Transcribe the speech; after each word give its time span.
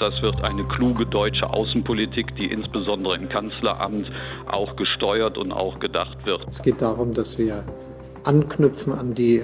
Das 0.00 0.14
wird 0.22 0.42
eine 0.42 0.64
kluge 0.64 1.04
deutsche 1.04 1.50
Außenpolitik, 1.50 2.34
die 2.34 2.46
insbesondere 2.46 3.16
im 3.16 3.28
Kanzleramt 3.28 4.10
auch 4.46 4.74
gesteuert 4.76 5.36
und 5.36 5.52
auch 5.52 5.78
gedacht 5.78 6.16
wird. 6.24 6.46
Es 6.48 6.62
geht 6.62 6.80
darum, 6.80 7.12
dass 7.12 7.36
wir 7.36 7.62
anknüpfen 8.24 8.94
an 8.94 9.14
die 9.14 9.42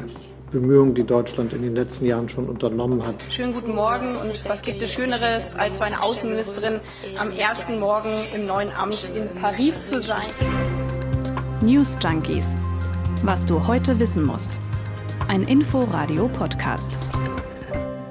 Bemühungen, 0.50 0.94
die 0.94 1.04
Deutschland 1.04 1.52
in 1.52 1.60
den 1.60 1.74
letzten 1.74 2.06
Jahren 2.06 2.30
schon 2.30 2.48
unternommen 2.48 3.06
hat. 3.06 3.16
Schönen 3.28 3.52
guten 3.52 3.74
Morgen 3.74 4.16
und 4.16 4.48
was 4.48 4.62
gibt 4.62 4.80
es 4.80 4.94
Schöneres, 4.94 5.54
als 5.56 5.76
für 5.76 5.84
eine 5.84 6.02
Außenministerin 6.02 6.80
am 7.20 7.32
ersten 7.32 7.78
Morgen 7.78 8.08
im 8.34 8.46
neuen 8.46 8.72
Amt 8.72 9.10
in 9.14 9.28
Paris 9.38 9.74
zu 9.90 10.00
sein? 10.00 10.24
News 11.60 11.98
Junkies. 12.02 12.54
Was 13.22 13.44
du 13.44 13.66
heute 13.66 13.98
wissen 13.98 14.24
musst. 14.24 14.58
Ein 15.28 15.42
Info-Radio-Podcast. 15.42 16.96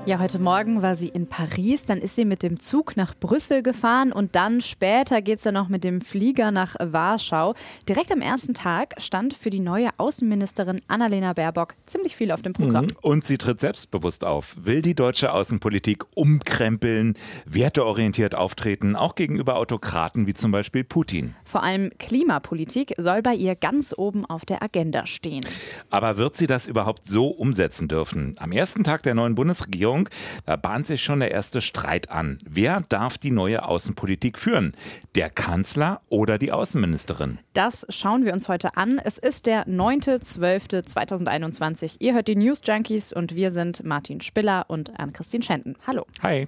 Ja, 0.07 0.19
heute 0.19 0.37
Morgen 0.37 0.83
war 0.83 0.93
sie 0.93 1.07
in 1.07 1.25
Paris, 1.25 1.85
dann 1.85 1.97
ist 1.97 2.15
sie 2.15 2.25
mit 2.25 2.43
dem 2.43 2.59
Zug 2.59 2.95
nach 2.95 3.15
Brüssel 3.15 3.63
gefahren 3.63 4.11
und 4.11 4.35
dann 4.35 4.61
später 4.61 5.23
geht 5.23 5.39
es 5.39 5.45
dann 5.45 5.55
noch 5.55 5.67
mit 5.67 5.83
dem 5.83 5.99
Flieger 5.99 6.51
nach 6.51 6.75
Warschau. 6.79 7.55
Direkt 7.89 8.11
am 8.11 8.21
ersten 8.21 8.53
Tag 8.53 8.93
stand 8.99 9.33
für 9.33 9.49
die 9.49 9.59
neue 9.59 9.89
Außenministerin 9.97 10.81
Annalena 10.87 11.33
Baerbock 11.33 11.73
ziemlich 11.87 12.15
viel 12.15 12.31
auf 12.31 12.43
dem 12.43 12.53
Programm. 12.53 12.85
Mhm. 12.85 12.97
Und 13.01 13.25
sie 13.25 13.39
tritt 13.39 13.59
selbstbewusst 13.59 14.23
auf, 14.25 14.55
will 14.61 14.83
die 14.83 14.93
deutsche 14.93 15.33
Außenpolitik 15.33 16.03
umkrempeln, 16.13 17.15
werteorientiert 17.47 18.35
auftreten, 18.35 18.95
auch 18.95 19.15
gegenüber 19.15 19.57
Autokraten 19.57 20.27
wie 20.27 20.35
zum 20.35 20.51
Beispiel 20.51 20.83
Putin. 20.83 21.33
Vor 21.45 21.63
allem 21.63 21.89
Klimapolitik 21.97 22.93
soll 22.97 23.23
bei 23.23 23.33
ihr 23.33 23.55
ganz 23.55 23.91
oben 23.97 24.23
auf 24.23 24.45
der 24.45 24.61
Agenda 24.61 25.07
stehen. 25.07 25.43
Aber 25.89 26.17
wird 26.17 26.37
sie 26.37 26.45
das 26.45 26.67
überhaupt 26.67 27.07
so 27.07 27.29
umsetzen 27.29 27.87
dürfen? 27.87 28.35
Am 28.37 28.51
ersten 28.51 28.83
Tag 28.83 29.01
der 29.01 29.15
neuen 29.15 29.33
Bundesregierung 29.33 29.94
Regierung. 29.95 30.09
Da 30.45 30.55
bahnt 30.55 30.87
sich 30.87 31.03
schon 31.03 31.19
der 31.19 31.31
erste 31.31 31.59
Streit 31.61 32.09
an. 32.11 32.39
Wer 32.47 32.79
darf 32.81 33.17
die 33.17 33.31
neue 33.31 33.65
Außenpolitik 33.65 34.37
führen? 34.37 34.75
Der 35.15 35.29
Kanzler 35.29 36.01
oder 36.09 36.37
die 36.37 36.51
Außenministerin? 36.51 37.39
Das 37.53 37.87
schauen 37.89 38.25
wir 38.25 38.33
uns 38.33 38.49
heute 38.49 38.75
an. 38.77 39.01
Es 39.03 39.17
ist 39.17 39.47
der 39.47 39.65
9.12.2021. 39.67 41.95
Ihr 41.99 42.13
hört 42.13 42.27
die 42.27 42.35
News 42.35 42.61
Junkies 42.65 43.13
und 43.13 43.35
wir 43.35 43.51
sind 43.51 43.83
Martin 43.83 44.21
Spiller 44.21 44.65
und 44.67 44.99
Ann-Christine 44.99 45.43
Schenten. 45.43 45.75
Hallo. 45.87 46.05
Hi. 46.21 46.47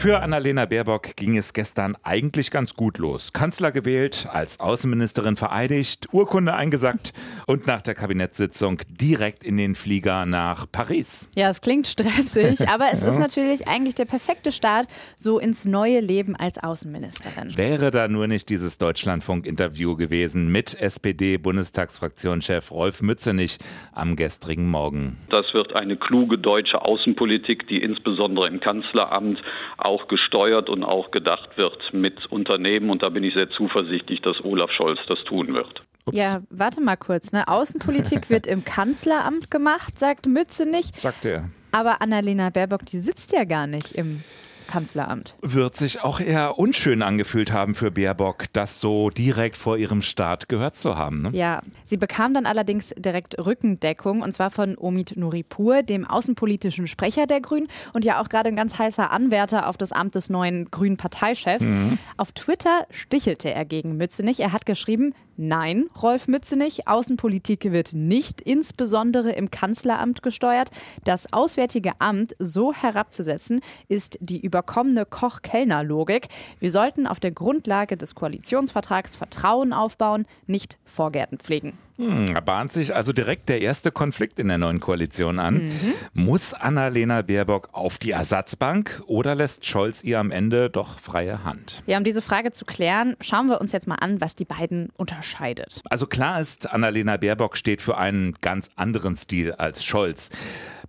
Für 0.00 0.22
Annalena 0.22 0.64
Baerbock 0.64 1.14
ging 1.14 1.36
es 1.36 1.52
gestern 1.52 1.94
eigentlich 2.02 2.50
ganz 2.50 2.74
gut 2.74 2.96
los. 2.96 3.34
Kanzler 3.34 3.70
gewählt, 3.70 4.26
als 4.32 4.58
Außenministerin 4.58 5.36
vereidigt, 5.36 6.08
Urkunde 6.10 6.54
eingesackt 6.54 7.12
und 7.46 7.66
nach 7.66 7.82
der 7.82 7.94
Kabinettssitzung 7.94 8.80
direkt 8.98 9.44
in 9.44 9.58
den 9.58 9.74
Flieger 9.74 10.24
nach 10.24 10.64
Paris. 10.72 11.28
Ja, 11.36 11.50
es 11.50 11.60
klingt 11.60 11.86
stressig, 11.86 12.66
aber 12.70 12.86
es 12.94 13.02
ja. 13.02 13.10
ist 13.10 13.18
natürlich 13.18 13.68
eigentlich 13.68 13.94
der 13.94 14.06
perfekte 14.06 14.52
Start 14.52 14.86
so 15.16 15.38
ins 15.38 15.66
neue 15.66 16.00
Leben 16.00 16.34
als 16.34 16.56
Außenministerin. 16.56 17.54
Wäre 17.58 17.90
da 17.90 18.08
nur 18.08 18.26
nicht 18.26 18.48
dieses 18.48 18.78
Deutschlandfunk-Interview 18.78 19.96
gewesen 19.96 20.50
mit 20.50 20.80
SPD-Bundestagsfraktionschef 20.80 22.70
Rolf 22.70 23.02
Mützenich 23.02 23.58
am 23.92 24.16
gestrigen 24.16 24.70
Morgen. 24.70 25.18
Das 25.28 25.44
wird 25.52 25.76
eine 25.76 25.98
kluge 25.98 26.38
deutsche 26.38 26.80
Außenpolitik, 26.80 27.68
die 27.68 27.82
insbesondere 27.82 28.48
im 28.48 28.60
Kanzleramt 28.60 29.42
auch 29.76 29.89
gesteuert 30.08 30.68
und 30.68 30.84
auch 30.84 31.10
gedacht 31.10 31.56
wird 31.56 31.92
mit 31.92 32.26
Unternehmen. 32.26 32.90
Und 32.90 33.04
da 33.04 33.08
bin 33.08 33.24
ich 33.24 33.34
sehr 33.34 33.50
zuversichtlich, 33.50 34.20
dass 34.22 34.42
Olaf 34.44 34.70
Scholz 34.70 34.98
das 35.08 35.18
tun 35.24 35.54
wird. 35.54 35.82
Ups. 36.06 36.16
Ja, 36.16 36.42
warte 36.50 36.80
mal 36.80 36.96
kurz. 36.96 37.32
Ne? 37.32 37.46
Außenpolitik 37.46 38.30
wird 38.30 38.46
im 38.46 38.64
Kanzleramt 38.64 39.50
gemacht, 39.50 39.98
sagt 39.98 40.26
Mütze 40.26 40.68
nicht. 40.68 40.98
Sagt 40.98 41.24
er. 41.24 41.50
Aber 41.72 42.00
Annalena 42.02 42.50
Baerbock, 42.50 42.86
die 42.86 42.98
sitzt 42.98 43.32
ja 43.32 43.44
gar 43.44 43.66
nicht 43.66 43.92
im 43.92 44.22
Kanzleramt. 44.70 45.34
Wird 45.42 45.76
sich 45.76 46.02
auch 46.02 46.20
eher 46.20 46.58
unschön 46.58 47.02
angefühlt 47.02 47.52
haben 47.52 47.74
für 47.74 47.90
Baerbock, 47.90 48.44
das 48.52 48.80
so 48.80 49.10
direkt 49.10 49.56
vor 49.56 49.76
ihrem 49.76 50.00
Start 50.00 50.48
gehört 50.48 50.76
zu 50.76 50.96
haben. 50.96 51.22
Ne? 51.22 51.30
Ja, 51.32 51.60
sie 51.84 51.96
bekam 51.96 52.34
dann 52.34 52.46
allerdings 52.46 52.94
direkt 52.96 53.36
Rückendeckung 53.44 54.22
und 54.22 54.32
zwar 54.32 54.50
von 54.50 54.78
Omid 54.78 55.16
Nuripur, 55.16 55.82
dem 55.82 56.06
außenpolitischen 56.06 56.86
Sprecher 56.86 57.26
der 57.26 57.40
Grünen 57.40 57.68
und 57.92 58.04
ja 58.04 58.20
auch 58.22 58.28
gerade 58.28 58.48
ein 58.48 58.56
ganz 58.56 58.78
heißer 58.78 59.10
Anwärter 59.10 59.68
auf 59.68 59.76
das 59.76 59.92
Amt 59.92 60.14
des 60.14 60.30
neuen 60.30 60.70
grünen 60.70 60.96
Parteichefs. 60.96 61.68
Mhm. 61.68 61.98
Auf 62.16 62.32
Twitter 62.32 62.86
stichelte 62.90 63.52
er 63.52 63.64
gegen 63.64 63.96
Mützenich. 63.96 64.40
Er 64.40 64.52
hat 64.52 64.66
geschrieben, 64.66 65.14
Nein, 65.42 65.86
Rolf 66.02 66.28
Mützenich, 66.28 66.86
Außenpolitik 66.86 67.72
wird 67.72 67.94
nicht 67.94 68.42
insbesondere 68.42 69.32
im 69.32 69.50
Kanzleramt 69.50 70.22
gesteuert. 70.22 70.68
Das 71.04 71.32
Auswärtige 71.32 71.92
Amt 71.98 72.36
so 72.38 72.74
herabzusetzen, 72.74 73.62
ist 73.88 74.18
die 74.20 74.38
überkommene 74.38 75.06
Koch-Kellner-Logik. 75.06 76.28
Wir 76.58 76.70
sollten 76.70 77.06
auf 77.06 77.20
der 77.20 77.30
Grundlage 77.30 77.96
des 77.96 78.14
Koalitionsvertrags 78.14 79.16
Vertrauen 79.16 79.72
aufbauen, 79.72 80.26
nicht 80.46 80.76
Vorgärten 80.84 81.38
pflegen. 81.38 81.78
Hm, 82.00 82.32
da 82.32 82.40
bahnt 82.40 82.72
sich 82.72 82.94
also 82.94 83.12
direkt 83.12 83.50
der 83.50 83.60
erste 83.60 83.92
Konflikt 83.92 84.38
in 84.38 84.48
der 84.48 84.56
neuen 84.56 84.80
Koalition 84.80 85.38
an. 85.38 85.64
Mhm. 85.64 85.94
Muss 86.14 86.54
Annalena 86.54 87.20
Baerbock 87.20 87.68
auf 87.72 87.98
die 87.98 88.12
Ersatzbank 88.12 89.02
oder 89.06 89.34
lässt 89.34 89.66
Scholz 89.66 90.02
ihr 90.02 90.18
am 90.18 90.30
Ende 90.30 90.70
doch 90.70 90.98
freie 90.98 91.44
Hand? 91.44 91.82
Ja, 91.86 91.98
um 91.98 92.04
diese 92.04 92.22
Frage 92.22 92.52
zu 92.52 92.64
klären, 92.64 93.16
schauen 93.20 93.48
wir 93.48 93.60
uns 93.60 93.72
jetzt 93.72 93.86
mal 93.86 93.96
an, 93.96 94.18
was 94.22 94.34
die 94.34 94.46
beiden 94.46 94.88
unterscheidet. 94.96 95.82
Also 95.90 96.06
klar 96.06 96.40
ist, 96.40 96.72
Annalena 96.72 97.18
Baerbock 97.18 97.58
steht 97.58 97.82
für 97.82 97.98
einen 97.98 98.34
ganz 98.40 98.70
anderen 98.76 99.16
Stil 99.16 99.52
als 99.52 99.84
Scholz. 99.84 100.30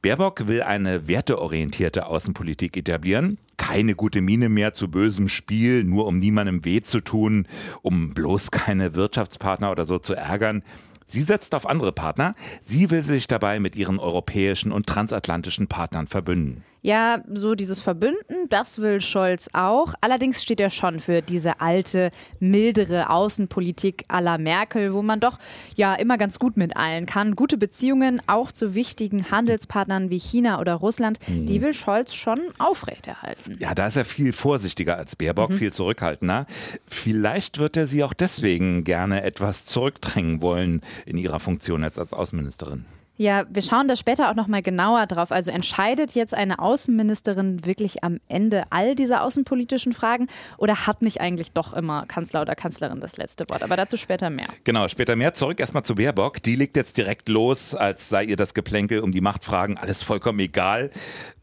Baerbock 0.02 0.48
will 0.48 0.64
eine 0.64 1.08
werteorientierte 1.08 2.08
Außenpolitik 2.08 2.78
etablieren. 2.78 3.38
Keine 3.62 3.94
gute 3.94 4.22
Miene 4.22 4.50
mehr 4.50 4.74
zu 4.74 4.90
bösem 4.90 5.30
Spiel, 5.30 5.84
nur 5.84 6.08
um 6.08 6.18
niemandem 6.18 6.66
weh 6.66 6.82
zu 6.82 7.00
tun, 7.00 7.46
um 7.84 8.16
bloß 8.16 8.50
keine 8.50 8.96
Wirtschaftspartner 8.96 9.70
oder 9.70 9.86
so 9.86 10.00
zu 10.00 10.16
ärgern. 10.16 10.64
Sie 11.06 11.22
setzt 11.22 11.54
auf 11.54 11.68
andere 11.68 11.92
Partner. 11.92 12.34
Sie 12.64 12.90
will 12.90 13.04
sich 13.04 13.28
dabei 13.28 13.60
mit 13.60 13.76
ihren 13.76 14.00
europäischen 14.00 14.72
und 14.72 14.88
transatlantischen 14.88 15.68
Partnern 15.68 16.08
verbünden. 16.08 16.64
Ja, 16.84 17.24
so 17.32 17.54
dieses 17.54 17.80
Verbünden, 17.80 18.50
das 18.50 18.80
will 18.80 19.02
Scholz 19.02 19.50
auch. 19.54 19.94
Allerdings 20.02 20.42
steht 20.42 20.60
er 20.60 20.72
schon 20.72 21.00
für 21.00 21.22
diese 21.22 21.62
alte, 21.62 22.12
mildere 22.40 23.12
Außenpolitik 23.12 24.06
à 24.10 24.20
la 24.20 24.40
Merkel, 24.40 24.94
wo 24.94 25.04
man 25.04 25.20
doch 25.20 25.38
ja 25.76 25.94
immer 25.94 26.18
ganz 26.18 26.40
gut 26.40 26.58
mit 26.58 26.76
allen 26.76 27.06
kann. 27.06 27.36
Gute 27.36 27.60
Beziehungen 27.60 28.20
auch 28.26 28.52
zu 28.52 28.74
wichtigen 28.74 29.30
Handelspartnern 29.30 30.10
wie 30.10 30.20
China 30.20 30.60
oder 30.60 30.74
Russland, 30.74 31.20
mhm. 31.28 31.46
die 31.46 31.62
will 31.62 31.76
Scholz 31.76 32.16
schon 32.16 32.40
aufrechterhalten. 32.58 33.58
Ja, 33.60 33.76
da 33.76 33.86
ist 33.86 33.98
er 33.98 34.06
viel 34.06 34.34
vorsichtiger 34.34 34.98
als 34.98 35.16
Baerbock, 35.16 35.52
mhm. 35.52 35.56
viel 35.56 35.74
zurückhaltender. 35.74 36.48
Vielleicht 36.88 37.60
wird 37.60 37.78
er 37.78 37.86
sie 37.86 38.04
auch 38.04 38.14
deswegen 38.14 38.84
gerne 38.84 39.22
etwas 39.22 39.66
zurückdrängen 39.66 40.42
wollen 40.42 40.82
in 41.06 41.18
ihrer 41.18 41.40
Funktion 41.40 41.84
jetzt 41.84 42.00
als 42.00 42.12
Außenministerin. 42.12 42.86
Ja, 43.22 43.46
wir 43.52 43.62
schauen 43.62 43.88
da 43.88 43.96
später 43.96 44.32
auch 44.32 44.36
noch 44.36 44.48
mal 44.48 44.64
genauer 44.64 45.06
drauf. 45.06 45.32
Also 45.32 45.52
entscheidet 45.52 46.16
jetzt 46.16 46.34
eine 46.34 46.58
Außenministerin 46.58 47.64
wirklich 47.68 48.04
am 48.04 48.20
Ende 48.28 48.64
all 48.72 48.96
dieser 48.96 49.22
außenpolitischen 49.22 49.94
Fragen 49.94 50.26
oder 50.58 50.88
hat 50.88 51.04
nicht 51.04 51.22
eigentlich 51.22 51.52
doch 51.52 51.74
immer 51.74 52.08
Kanzler 52.08 52.42
oder 52.42 52.56
Kanzlerin 52.56 53.00
das 53.00 53.18
letzte 53.18 53.48
Wort? 53.50 53.62
Aber 53.62 53.76
dazu 53.76 53.96
später 53.96 54.32
mehr. 54.32 54.48
Genau, 54.64 54.88
später 54.88 55.16
mehr. 55.16 55.36
Zurück 55.36 55.60
erstmal 55.60 55.84
zu 55.84 55.94
Baerbock. 55.94 56.42
Die 56.42 56.56
legt 56.56 56.76
jetzt 56.76 56.98
direkt 56.98 57.30
los, 57.30 57.76
als 57.76 58.10
sei 58.10 58.24
ihr 58.24 58.38
das 58.38 58.56
Geplänkel 58.56 59.02
um 59.02 59.12
die 59.12 59.22
Machtfragen 59.22 59.78
alles 59.78 60.02
vollkommen 60.02 60.40
egal. 60.40 60.90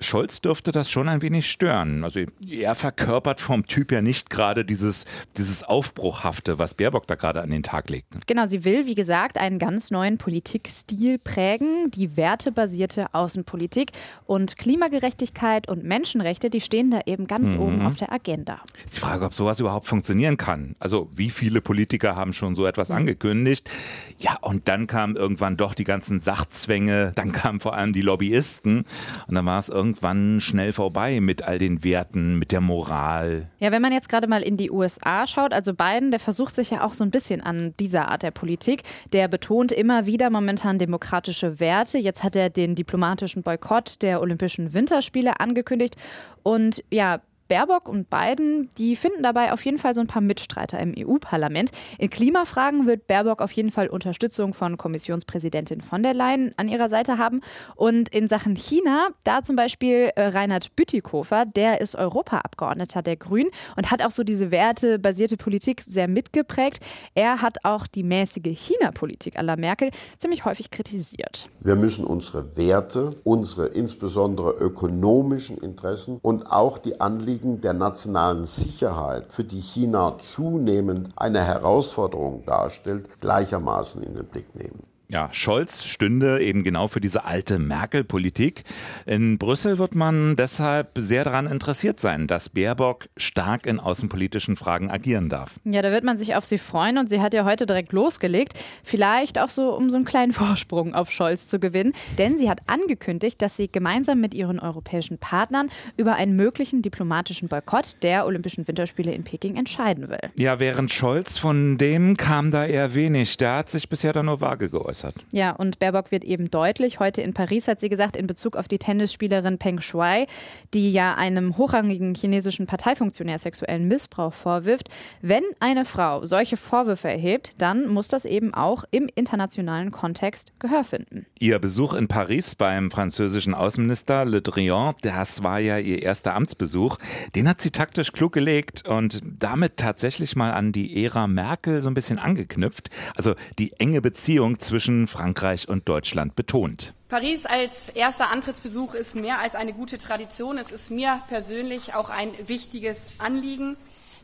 Scholz 0.01 0.41
dürfte 0.41 0.73
das 0.73 0.91
schon 0.91 1.09
ein 1.09 1.23
wenig 1.23 1.49
stören. 1.49 2.03
Also 2.03 2.23
er 2.45 2.75
verkörpert 2.75 3.41
vom 3.41 3.69
Typ 3.69 3.93
ja 3.93 4.03
nicht 4.03 4.31
gerade 4.31 4.65
dieses, 4.65 5.05
dieses 5.37 5.63
Aufbruchhafte, 5.63 6.59
was 6.59 6.75
Baerbock 6.75 7.07
da 7.07 7.15
gerade 7.15 7.41
an 7.41 7.51
den 7.51 7.63
Tag 7.63 7.89
legt. 7.89 8.27
Genau, 8.27 8.47
sie 8.47 8.65
will, 8.65 8.87
wie 8.87 8.97
gesagt, 8.97 9.39
einen 9.39 9.61
ganz 9.61 9.93
neuen 9.93 10.19
Politikstil 10.19 11.21
prägen 11.21 11.68
die 11.95 12.17
wertebasierte 12.17 13.15
Außenpolitik 13.15 13.93
und 14.27 14.57
Klimagerechtigkeit 14.57 15.69
und 15.69 15.85
Menschenrechte, 15.85 16.51
die 16.51 16.61
stehen 16.61 16.91
da 16.91 17.01
eben 17.07 17.27
ganz 17.27 17.55
mhm. 17.55 17.61
oben 17.61 17.87
auf 17.87 17.97
der 17.97 18.13
Agenda. 18.13 18.61
Die 18.95 19.01
Frage, 19.01 19.25
ob 19.25 19.35
sowas 19.35 19.61
überhaupt 19.61 19.87
funktionieren 19.87 20.37
kann. 20.37 20.75
Also 20.79 21.09
wie 21.13 21.31
viele 21.31 21.61
Politiker 21.61 22.17
haben 22.17 22.33
schon 22.33 22.57
so 22.57 22.67
etwas 22.67 22.91
mhm. 22.91 22.97
angekündigt? 22.97 23.71
Ja, 24.19 24.37
und 24.41 24.69
dann 24.69 24.87
kamen 24.87 25.17
irgendwann 25.17 25.57
doch 25.57 25.75
die 25.75 25.85
ganzen 25.85 26.21
Sachzwänge, 26.21 27.13
dann 27.15 27.33
kamen 27.33 27.61
vor 27.61 27.75
allem 27.75 27.93
die 27.93 28.03
Lobbyisten 28.03 28.85
und 29.27 29.35
dann 29.35 29.47
war 29.47 29.59
es 29.59 29.69
irgendwann 29.69 30.41
schnell 30.41 30.73
vorbei 30.73 31.21
mit 31.21 31.43
all 31.43 31.59
den 31.59 31.85
Werten, 31.85 32.39
mit 32.39 32.53
der 32.53 32.61
Moral. 32.61 33.49
Ja, 33.59 33.73
wenn 33.73 33.83
man 33.83 33.93
jetzt 33.93 34.09
gerade 34.09 34.27
mal 34.27 34.43
in 34.43 34.57
die 34.57 34.71
USA 34.71 35.27
schaut, 35.27 35.53
also 35.53 35.75
Biden, 35.75 36.11
der 36.11 36.21
versucht 36.21 36.55
sich 36.55 36.71
ja 36.71 36.85
auch 36.85 36.93
so 36.93 37.05
ein 37.05 37.11
bisschen 37.11 37.41
an 37.41 37.75
dieser 37.81 38.09
Art 38.09 38.23
der 38.23 38.31
Politik. 38.31 38.83
Der 39.13 39.29
betont 39.29 39.73
immer 39.73 40.07
wieder 40.07 40.31
momentan 40.31 40.79
demokratische 40.79 41.48
Werte. 41.61 41.99
Jetzt 41.99 42.23
hat 42.23 42.37
er 42.37 42.51
den 42.51 42.75
diplomatischen 42.75 43.43
Boykott 43.43 44.03
der 44.03 44.21
Olympischen 44.21 44.75
Winterspiele 44.75 45.41
angekündigt. 45.41 45.97
Und 46.43 46.83
ja, 46.91 47.21
Baerbock 47.49 47.89
und 47.89 48.11
Biden, 48.11 48.69
die 48.77 48.95
finden 48.95 49.23
dabei 49.23 49.53
auf 49.53 49.65
jeden 49.65 49.79
Fall 49.79 49.95
so 49.95 50.01
ein 50.01 50.07
paar 50.07 50.23
Mitstreiter 50.23 50.79
im 50.79 50.95
EU-Parlament. 50.97 51.71
In 51.99 52.11
Klimafragen 52.11 52.87
wird 52.87 53.07
Baerbock 53.07 53.41
auf 53.41 53.53
jeden 53.53 53.71
Fall 53.71 53.89
Unterstützung 53.89 54.53
von 54.53 54.77
Kommissionspräsidentin 54.77 55.81
von 55.81 56.03
der 56.03 56.15
Leyen 56.15 56.53
an 56.57 56.69
ihrer 56.69 56.89
Seite 56.89 57.17
haben. 57.19 57.41
Und 57.75 58.11
in 58.11 58.29
Sachen 58.29 58.55
China, 58.55 59.09
da 59.25 59.43
zum 59.43 59.57
Beispiel 59.57 60.11
äh, 60.15 60.27
Reinhard 60.27 60.77
Bütikofer, 60.77 61.47
der 61.47 61.81
ist 61.81 61.97
Europaabgeordneter 61.97 63.03
der 63.03 63.17
Grünen 63.17 63.51
und 63.77 63.91
hat 63.91 64.03
auch 64.03 64.11
so 64.11 64.25
diese 64.25 64.51
wertebasierte 64.51 65.37
Politik 65.37 65.85
sehr 65.87 66.09
mitgeprägt. 66.09 66.85
Er 67.15 67.41
hat 67.41 67.65
auch 67.65 67.87
die 67.87 68.03
mäßige 68.03 68.59
China-Politik 68.59 69.39
aller 69.39 69.57
Merkel 69.57 69.91
ziemlich 70.19 70.45
häufig 70.45 70.71
kritisiert. 70.71 71.49
Wir 71.61 71.77
müssen 71.77 72.05
unsere 72.05 72.57
Werte, 72.57 73.11
unsere 73.25 73.69
insbesondere 73.69 74.51
ökonomischen 74.51 75.57
Interessen 75.59 76.19
und 76.21 76.51
auch 76.51 76.79
die 76.79 77.01
Anliegen 77.01 77.38
der 77.43 77.73
nationalen 77.73 78.45
Sicherheit, 78.45 79.33
für 79.33 79.45
die 79.45 79.61
China 79.61 80.19
zunehmend 80.19 81.11
eine 81.17 81.43
Herausforderung 81.43 82.45
darstellt, 82.45 83.21
gleichermaßen 83.21 84.03
in 84.03 84.15
den 84.15 84.27
Blick 84.27 84.55
nehmen. 84.55 84.83
Ja, 85.11 85.31
Scholz 85.33 85.85
stünde 85.85 86.39
eben 86.43 86.65
genau 86.65 86.87
für 86.87 87.01
diese 87.01 87.25
alte 87.25 87.59
Merkel-Politik. 87.59 88.65
In 89.07 89.39
Brüssel 89.39 89.79
wird 89.79 89.95
man 89.95 90.37
deshalb 90.37 90.91
sehr 90.99 91.25
daran 91.25 91.47
interessiert 91.47 91.99
sein, 91.99 92.27
dass 92.27 92.51
Baerbock 92.51 93.09
stark 93.17 93.65
in 93.65 93.81
außenpolitischen 93.81 94.57
Fragen 94.57 94.91
agieren 94.91 95.31
darf. 95.31 95.61
Ja, 95.65 95.81
da 95.81 95.93
wird 95.93 96.05
man 96.05 96.19
sich 96.19 96.35
auf 96.35 96.45
sie 96.45 96.59
freuen 96.59 96.99
und 96.99 97.09
sie 97.09 97.23
hat 97.23 97.33
ja 97.33 97.47
heute 97.47 97.65
direkt 97.65 97.93
losgelegt. 97.95 98.53
Vielleicht 98.85 99.39
auch 99.39 99.49
so, 99.49 99.75
um 99.75 99.89
so 99.89 99.97
einen 99.97 100.05
kleinen 100.05 100.33
Vorsprung 100.35 100.95
auf 100.95 101.11
Scholz 101.11 101.47
zu 101.47 101.59
gewinnen. 101.59 101.95
Denn 102.19 102.37
sie 102.37 102.51
hat 102.51 102.61
angekündigt, 102.67 103.41
dass 103.41 103.57
sie 103.57 103.73
gemeinsam 103.73 104.21
mit 104.21 104.35
ihren 104.35 104.59
europäischen 104.59 105.17
Partnern 105.17 105.71
über 105.97 106.17
einen 106.17 106.37
möglichen 106.37 106.83
diplomatischen 106.83 107.49
Boykott 107.49 107.97
der 108.03 108.27
Olympischen 108.27 108.69
Winterspiele 108.69 109.15
in 109.15 109.25
Peking 109.25 109.57
entscheiden 109.57 110.11
will. 110.11 110.21
Ja, 110.37 110.61
während 110.61 110.91
Scholz 110.91 111.39
von 111.39 111.79
dem 111.79 112.19
kam 112.19 112.51
da 112.51 112.67
eher 112.67 112.93
wenig. 112.93 113.39
Der 113.39 113.55
hat 113.55 113.71
sich 113.71 113.89
bisher 113.89 114.13
da 114.13 114.23
nur 114.23 114.43
vage 114.43 114.69
geäußert 114.69 114.98
geäußert. 114.99 115.15
Ja, 115.33 115.53
und 115.53 115.79
Baerbock 115.79 116.11
wird 116.11 116.25
eben 116.25 116.51
deutlich. 116.51 117.01
Heute 117.01 117.23
in 117.23 117.35
Paris 117.35 117.69
hat 117.69 117.81
sie 117.81 117.89
gesagt, 117.89 118.17
in 118.17 118.27
Bezug 118.27 118.57
auf 118.57 118.69
die 118.69 118.79
Tennisspielerin 118.79 119.59
Peng 119.59 119.81
Shuai, 119.81 120.27
die 120.75 120.93
ja 120.93 121.15
einem 121.15 121.57
hochrangigen 121.57 122.15
chinesischen 122.15 122.67
Parteifunktionär 122.67 123.39
sexuellen 123.39 123.89
Missbrauch 123.89 124.33
vorwirft, 124.33 124.89
wenn 125.23 125.45
eine 125.61 125.85
Frau 125.85 126.27
solche 126.27 126.57
Vorwürfe 126.57 127.09
erhebt, 127.09 127.53
dann 127.59 127.89
muss 127.89 128.09
das 128.09 128.25
eben 128.25 128.55
auch 128.55 128.85
im 128.91 129.09
internationalen 129.15 129.91
Kontext 129.91 130.53
Gehör 130.59 130.85
finden. 130.85 131.27
Ihr 131.39 131.59
Besuch 131.59 131.95
in 131.95 132.09
Paris 132.09 132.55
beim 132.55 132.91
französischen 132.91 133.55
Außenminister 133.55 134.25
Le 134.25 134.43
Drian, 134.43 134.95
das 135.03 135.43
war 135.43 135.61
ja 135.61 135.79
ihr 135.79 136.03
erster 136.03 136.35
Amtsbesuch, 136.35 136.99
den 137.35 137.49
hat 137.49 137.61
sie 137.61 137.71
taktisch 137.71 138.13
klug 138.13 138.33
gelegt 138.33 138.87
und 138.89 139.21
damit 139.25 139.77
tatsächlich 139.77 140.37
mal 140.37 140.53
an 140.53 140.73
die 140.73 141.05
Ära 141.05 141.27
Merkel 141.27 141.83
so 141.83 141.89
ein 141.89 141.95
bisschen 141.95 142.19
angeknüpft. 142.19 142.91
Also 143.15 143.35
die 143.59 143.73
enge 143.79 144.01
Beziehung 144.01 144.59
zwischen 144.59 144.88
zwischen 144.89 145.07
Frankreich 145.07 145.69
und 145.69 145.87
Deutschland 145.87 146.35
betont. 146.35 146.95
Paris 147.11 147.45
als 147.45 147.91
erster 147.91 148.31
Antrittsbesuch 148.31 148.95
ist 148.95 149.15
mehr 149.15 149.39
als 149.39 149.55
eine 149.55 149.75
gute 149.75 149.99
Tradition. 149.99 150.57
Es 150.57 150.71
ist 150.71 150.91
mir 150.91 151.21
persönlich 151.29 151.95
auch 151.95 152.09
ein 152.09 152.31
wichtiges 152.47 153.07
Anliegen, 153.19 153.77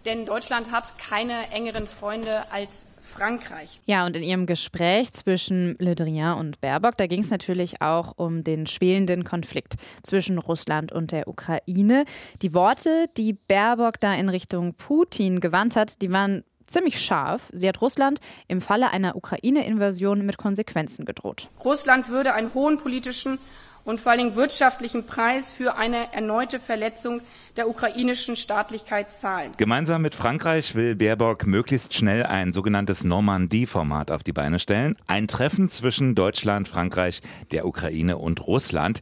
denn 0.06 0.24
Deutschland 0.24 0.72
hat 0.72 0.98
keine 0.98 1.50
engeren 1.50 1.86
Freunde 1.86 2.50
als 2.50 2.86
Frankreich. 2.98 3.78
Ja, 3.84 4.06
und 4.06 4.16
in 4.16 4.22
ihrem 4.22 4.46
Gespräch 4.46 5.12
zwischen 5.12 5.76
Le 5.78 5.94
Drian 5.94 6.38
und 6.38 6.62
Baerbock, 6.62 6.96
da 6.96 7.06
ging 7.06 7.20
es 7.20 7.30
natürlich 7.30 7.82
auch 7.82 8.14
um 8.16 8.42
den 8.42 8.66
schwelenden 8.66 9.24
Konflikt 9.24 9.74
zwischen 10.02 10.38
Russland 10.38 10.92
und 10.92 11.12
der 11.12 11.28
Ukraine. 11.28 12.06
Die 12.40 12.54
Worte, 12.54 13.10
die 13.18 13.34
Baerbock 13.34 14.00
da 14.00 14.14
in 14.14 14.30
Richtung 14.30 14.72
Putin 14.72 15.40
gewandt 15.40 15.76
hat, 15.76 16.00
die 16.00 16.10
waren 16.10 16.42
ziemlich 16.66 17.00
scharf. 17.00 17.50
Sie 17.52 17.68
hat 17.68 17.80
Russland 17.80 18.20
im 18.48 18.60
Falle 18.60 18.90
einer 18.90 19.16
Ukraine-Invasion 19.16 20.24
mit 20.24 20.36
Konsequenzen 20.36 21.04
gedroht. 21.04 21.48
Russland 21.64 22.08
würde 22.08 22.34
einen 22.34 22.54
hohen 22.54 22.78
politischen 22.78 23.38
und 23.84 24.00
vor 24.00 24.12
allem 24.12 24.34
wirtschaftlichen 24.34 25.04
Preis 25.04 25.52
für 25.52 25.76
eine 25.76 26.12
erneute 26.14 26.58
Verletzung 26.58 27.20
der 27.56 27.68
ukrainischen 27.68 28.34
Staatlichkeit 28.34 29.12
zahlen. 29.12 29.52
Gemeinsam 29.56 30.02
mit 30.02 30.14
Frankreich 30.14 30.74
will 30.74 30.96
Baerbock 30.96 31.46
möglichst 31.46 31.94
schnell 31.94 32.24
ein 32.24 32.52
sogenanntes 32.52 33.04
Normandie-Format 33.04 34.10
auf 34.10 34.22
die 34.22 34.32
Beine 34.32 34.58
stellen. 34.58 34.96
Ein 35.06 35.28
Treffen 35.28 35.68
zwischen 35.68 36.14
Deutschland, 36.14 36.66
Frankreich, 36.66 37.20
der 37.52 37.66
Ukraine 37.66 38.16
und 38.16 38.46
Russland. 38.46 39.00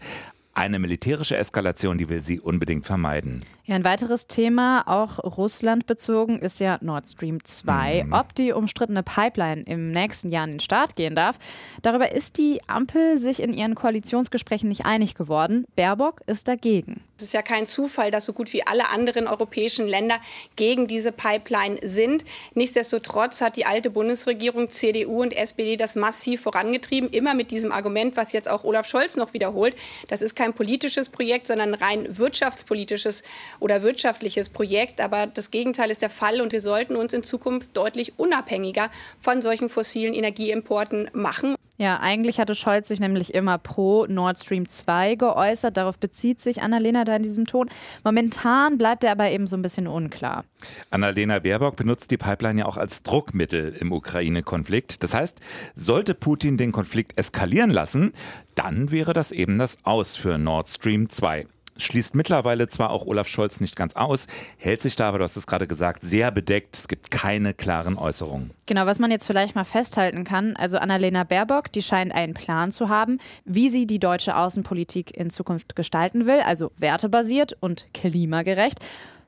Eine 0.55 0.79
militärische 0.79 1.37
Eskalation, 1.37 1.97
die 1.97 2.11
will 2.11 2.21
sie 2.21 2.39
unbedingt 2.39 2.85
vermeiden. 2.85 3.45
Ja, 3.73 3.77
ein 3.77 3.85
weiteres 3.85 4.27
Thema, 4.27 4.87
auch 4.87 5.19
Russland 5.19 5.87
bezogen, 5.87 6.41
ist 6.41 6.61
ja 6.61 6.77
Nord 6.83 7.09
Stream 7.09 7.43
2. 7.43 8.03
Mhm. 8.05 8.13
Ob 8.13 8.35
die 8.35 8.53
umstrittene 8.53 9.03
Pipeline 9.03 9.63
im 9.63 9.93
nächsten 9.93 10.31
Jahr 10.31 10.45
in 10.45 10.51
den 10.51 10.61
Start 10.61 10.95
gehen 10.95 11.15
darf, 11.15 11.39
darüber 11.81 12.13
ist 12.13 12.37
die 12.37 12.61
Ampel 12.67 13.17
sich 13.17 13.41
in 13.43 13.55
ihren 13.55 13.75
Koalitionsgesprächen 13.75 14.69
nicht 14.69 14.85
einig 14.85 15.15
geworden. 15.15 15.65
Baerbock 15.75 16.21
ist 16.27 16.49
dagegen. 16.49 17.01
Es 17.17 17.29
ist 17.29 17.35
ja 17.35 17.43
kein 17.43 17.67
Zufall, 17.67 18.11
dass 18.11 18.25
so 18.25 18.33
gut 18.33 18.53
wie 18.53 18.67
alle 18.67 18.91
anderen 18.91 19.29
europäischen 19.29 19.87
Länder 19.87 20.17
gegen 20.57 20.89
diese 20.89 21.13
Pipeline 21.13 21.79
sind. 21.83 22.25
Nichtsdestotrotz 22.55 23.41
hat 23.41 23.57
die 23.57 23.65
alte 23.65 23.91
Bundesregierung 23.91 24.71
CDU 24.71 25.23
und 25.23 25.33
SPD 25.33 25.77
das 25.77 25.95
massiv 25.95 26.43
vorangetrieben, 26.43 27.09
immer 27.09 27.35
mit 27.35 27.53
diesem 27.53 27.71
Argument, 27.71 28.17
was 28.17 28.33
jetzt 28.33 28.51
auch 28.51 28.65
Olaf 28.65 28.89
Scholz 28.89 29.17
noch 29.17 29.35
wiederholt. 29.35 29.77
Das 30.09 30.21
ist 30.21 30.35
kein 30.35 30.53
politisches 30.53 31.09
Projekt, 31.09 31.47
sondern 31.47 31.75
rein 31.75 32.19
wirtschaftspolitisches 32.19 33.23
oder 33.63 33.83
wirtschaftliches 33.83 34.49
Projekt. 34.49 35.01
Aber 35.01 35.27
das 35.27 35.51
Gegenteil 35.51 35.91
ist 35.91 36.03
der 36.03 36.11
Fall 36.11 36.41
und 36.41 36.53
wir 36.53 36.61
sollten 36.61 36.97
uns 36.97 37.13
in 37.13 37.23
Zukunft 37.23 37.77
deutlich 37.77 38.19
unabhängiger 38.19 38.91
von 39.19 39.41
solchen 39.41 39.69
fossilen 39.69 40.13
Energieimporten 40.15 41.11
machen. 41.15 41.55
Ja, 41.79 41.99
eigentlich 41.99 42.39
hatte 42.39 42.55
Scholz 42.55 42.89
sich 42.89 43.01
nämlich 43.01 43.35
immer 43.35 43.59
pro 43.59 44.07
Nord 44.07 44.39
Stream 44.39 44.69
2 44.69 45.17
geäußert. 45.17 45.77
Darauf 45.77 45.99
bezieht 45.99 46.41
sich 46.41 46.63
Annalena 46.63 47.05
da 47.05 47.17
in 47.17 47.23
diesem 47.23 47.47
Ton. 47.47 47.71
Momentan 48.05 48.79
bleibt 48.79 49.03
er 49.03 49.11
aber 49.11 49.31
eben 49.31 49.47
so 49.47 49.57
ein 49.57 49.63
bisschen 49.63 49.89
unklar. 49.89 50.45
Annalena 50.91 51.41
Baerbock 51.41 51.75
benutzt 51.77 52.11
die 52.11 52.19
Pipeline 52.19 52.61
ja 52.61 52.67
auch 52.67 52.77
als 52.77 53.03
Druckmittel 53.03 53.75
im 53.81 53.91
Ukraine-Konflikt. 53.91 55.03
Das 55.03 55.15
heißt, 55.15 55.41
sollte 55.75 56.15
Putin 56.15 56.57
den 56.57 56.73
Konflikt 56.73 57.19
eskalieren 57.19 57.71
lassen, 57.71 58.13
dann 58.55 58.91
wäre 58.91 59.13
das 59.13 59.33
eben 59.33 59.59
das 59.59 59.79
Aus 59.85 60.15
für 60.15 60.39
Nord 60.39 60.69
Stream 60.69 61.09
2 61.09 61.47
schließt 61.77 62.15
mittlerweile 62.15 62.69
zwar 62.69 62.91
auch 62.91 63.07
Olaf 63.07 63.29
Scholz 63.29 63.61
nicht 63.61 63.77
ganz 63.77 63.95
aus, 63.95 64.27
hält 64.57 64.83
sich 64.83 64.97
da 64.97 65.09
aber, 65.09 65.19
du 65.19 65.25
hast 65.25 65.37
es 65.37 65.47
gerade 65.47 65.67
gesagt, 65.67 66.03
sehr 66.03 66.31
bedeckt. 66.31 66.77
Es 66.77 66.89
gibt 66.89 67.11
keine 67.11 67.55
klaren 67.55 67.97
Äußerungen. 67.97 68.51
Genau, 68.67 68.87
was 68.87 68.99
man 68.99 69.11
jetzt 69.11 69.27
vielleicht 69.27 69.55
mal 69.55 69.65
festhalten 69.65 70.25
kann, 70.25 70.57
also 70.57 70.79
Annalena 70.79 71.25
Baerbock, 71.25 71.73
die 71.73 71.83
scheint 71.83 72.13
einen 72.13 72.35
Plan 72.35 72.73
zu 72.73 72.89
haben, 72.89 73.19
wie 73.45 73.71
sie 73.71 73.87
die 73.87 73.99
deutsche 73.99 74.37
Außenpolitik 74.37 75.17
in 75.17 75.31
Zukunft 75.31 75.77
gestalten 75.77 76.27
will, 76.27 76.41
also 76.41 76.71
wertebasiert 76.79 77.57
und 77.61 77.87
klimagerecht. 77.95 78.79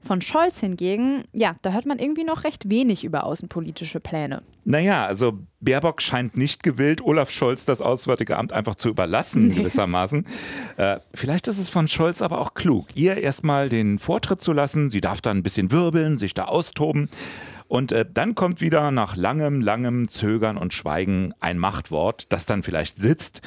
Von 0.07 0.21
Scholz 0.21 0.61
hingegen, 0.61 1.25
ja, 1.33 1.57
da 1.63 1.73
hört 1.73 1.87
man 1.87 1.99
irgendwie 1.99 2.25
noch 2.25 2.45
recht 2.45 2.69
wenig 2.69 3.05
über 3.05 3.25
außenpolitische 3.25 4.01
Pläne. 4.01 4.43
Naja, 4.65 5.07
also 5.07 5.39
Baerbock 5.61 6.03
scheint 6.03 6.37
nicht 6.37 6.63
gewillt, 6.63 7.03
Olaf 7.03 7.31
Scholz 7.31 7.65
das 7.65 7.81
Auswärtige 7.81 8.37
Amt 8.37 8.53
einfach 8.53 8.75
zu 8.75 8.91
überlassen, 8.91 9.49
nee. 9.49 9.55
gewissermaßen. 9.55 10.27
Äh, 10.77 10.99
vielleicht 11.15 11.49
ist 11.49 11.59
es 11.59 11.71
von 11.71 11.89
Scholz 11.89 12.21
aber 12.21 12.39
auch 12.39 12.53
klug, 12.53 12.89
ihr 12.95 13.17
erstmal 13.17 13.71
den 13.71 13.99
Vortritt 13.99 14.43
zu 14.43 14.53
lassen. 14.53 14.91
Sie 14.91 15.01
darf 15.01 15.23
dann 15.23 15.39
ein 15.39 15.43
bisschen 15.43 15.71
wirbeln, 15.71 16.19
sich 16.19 16.35
da 16.35 16.45
austoben. 16.45 17.09
Und 17.67 17.93
äh, 17.93 18.05
dann 18.11 18.35
kommt 18.35 18.61
wieder 18.61 18.91
nach 18.91 19.17
langem, 19.17 19.61
langem 19.61 20.09
Zögern 20.09 20.59
und 20.59 20.75
Schweigen 20.75 21.33
ein 21.41 21.59
Machtwort, 21.59 22.31
das 22.33 22.45
dann 22.47 22.63
vielleicht 22.63 22.99
sitzt. 22.99 23.41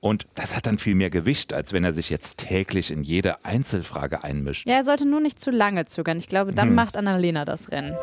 Und 0.00 0.26
das 0.34 0.56
hat 0.56 0.66
dann 0.66 0.78
viel 0.78 0.94
mehr 0.94 1.10
Gewicht, 1.10 1.52
als 1.52 1.72
wenn 1.72 1.84
er 1.84 1.92
sich 1.92 2.10
jetzt 2.10 2.38
täglich 2.38 2.90
in 2.90 3.02
jede 3.02 3.44
Einzelfrage 3.44 4.24
einmischt. 4.24 4.66
Ja, 4.66 4.76
er 4.76 4.84
sollte 4.84 5.06
nur 5.06 5.20
nicht 5.20 5.40
zu 5.40 5.50
lange 5.50 5.84
zögern. 5.84 6.18
Ich 6.18 6.28
glaube, 6.28 6.52
dann 6.52 6.68
hm. 6.68 6.74
macht 6.74 6.96
Annalena 6.96 7.44
das 7.44 7.70
Rennen. 7.70 7.94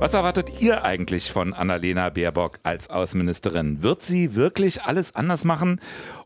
Was 0.00 0.12
erwartet 0.12 0.60
ihr 0.60 0.84
eigentlich 0.84 1.30
von 1.30 1.54
Annalena 1.54 2.10
Baerbock 2.10 2.58
als 2.62 2.90
Außenministerin? 2.90 3.82
Wird 3.82 4.02
sie 4.02 4.34
wirklich 4.34 4.82
alles 4.82 5.14
anders 5.14 5.44
machen 5.44 5.80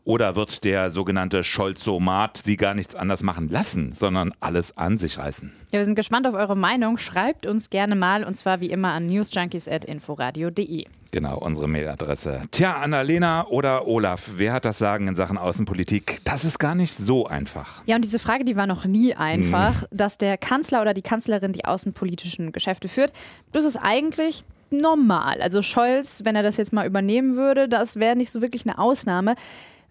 oder 0.09 0.35
wird 0.35 0.63
der 0.63 0.89
sogenannte 0.89 1.43
Scholzomat 1.43 2.37
sie 2.37 2.57
gar 2.57 2.73
nichts 2.73 2.95
anders 2.95 3.21
machen 3.21 3.47
lassen, 3.47 3.93
sondern 3.93 4.33
alles 4.39 4.75
an 4.75 4.97
sich 4.97 5.19
reißen? 5.19 5.53
Ja, 5.71 5.77
wir 5.77 5.85
sind 5.85 5.93
gespannt 5.93 6.25
auf 6.25 6.33
eure 6.33 6.57
Meinung. 6.57 6.97
Schreibt 6.97 7.45
uns 7.45 7.69
gerne 7.69 7.95
mal 7.95 8.23
und 8.23 8.33
zwar 8.33 8.59
wie 8.59 8.71
immer 8.71 8.91
an 8.91 9.05
newsjunkies.inforadio.de. 9.05 10.85
Genau, 11.11 11.37
unsere 11.37 11.67
Mailadresse. 11.67 12.41
Tja, 12.49 12.77
Annalena 12.77 13.45
oder 13.49 13.85
Olaf, 13.85 14.31
wer 14.37 14.53
hat 14.53 14.65
das 14.65 14.79
Sagen 14.79 15.07
in 15.07 15.15
Sachen 15.15 15.37
Außenpolitik? 15.37 16.21
Das 16.23 16.43
ist 16.43 16.57
gar 16.57 16.73
nicht 16.73 16.95
so 16.95 17.27
einfach. 17.27 17.83
Ja, 17.85 17.95
und 17.95 18.03
diese 18.03 18.17
Frage, 18.17 18.45
die 18.45 18.55
war 18.55 18.65
noch 18.65 18.85
nie 18.85 19.13
einfach. 19.13 19.81
Hm. 19.81 19.87
Dass 19.91 20.17
der 20.17 20.39
Kanzler 20.39 20.81
oder 20.81 20.95
die 20.95 21.03
Kanzlerin 21.03 21.53
die 21.53 21.65
außenpolitischen 21.65 22.51
Geschäfte 22.51 22.87
führt, 22.87 23.13
das 23.51 23.63
ist 23.63 23.77
eigentlich 23.77 24.43
normal. 24.71 25.39
Also 25.39 25.61
Scholz, 25.61 26.21
wenn 26.23 26.35
er 26.35 26.41
das 26.41 26.57
jetzt 26.57 26.73
mal 26.73 26.87
übernehmen 26.87 27.35
würde, 27.35 27.69
das 27.69 27.97
wäre 27.97 28.15
nicht 28.15 28.31
so 28.31 28.41
wirklich 28.41 28.65
eine 28.65 28.79
Ausnahme. 28.79 29.35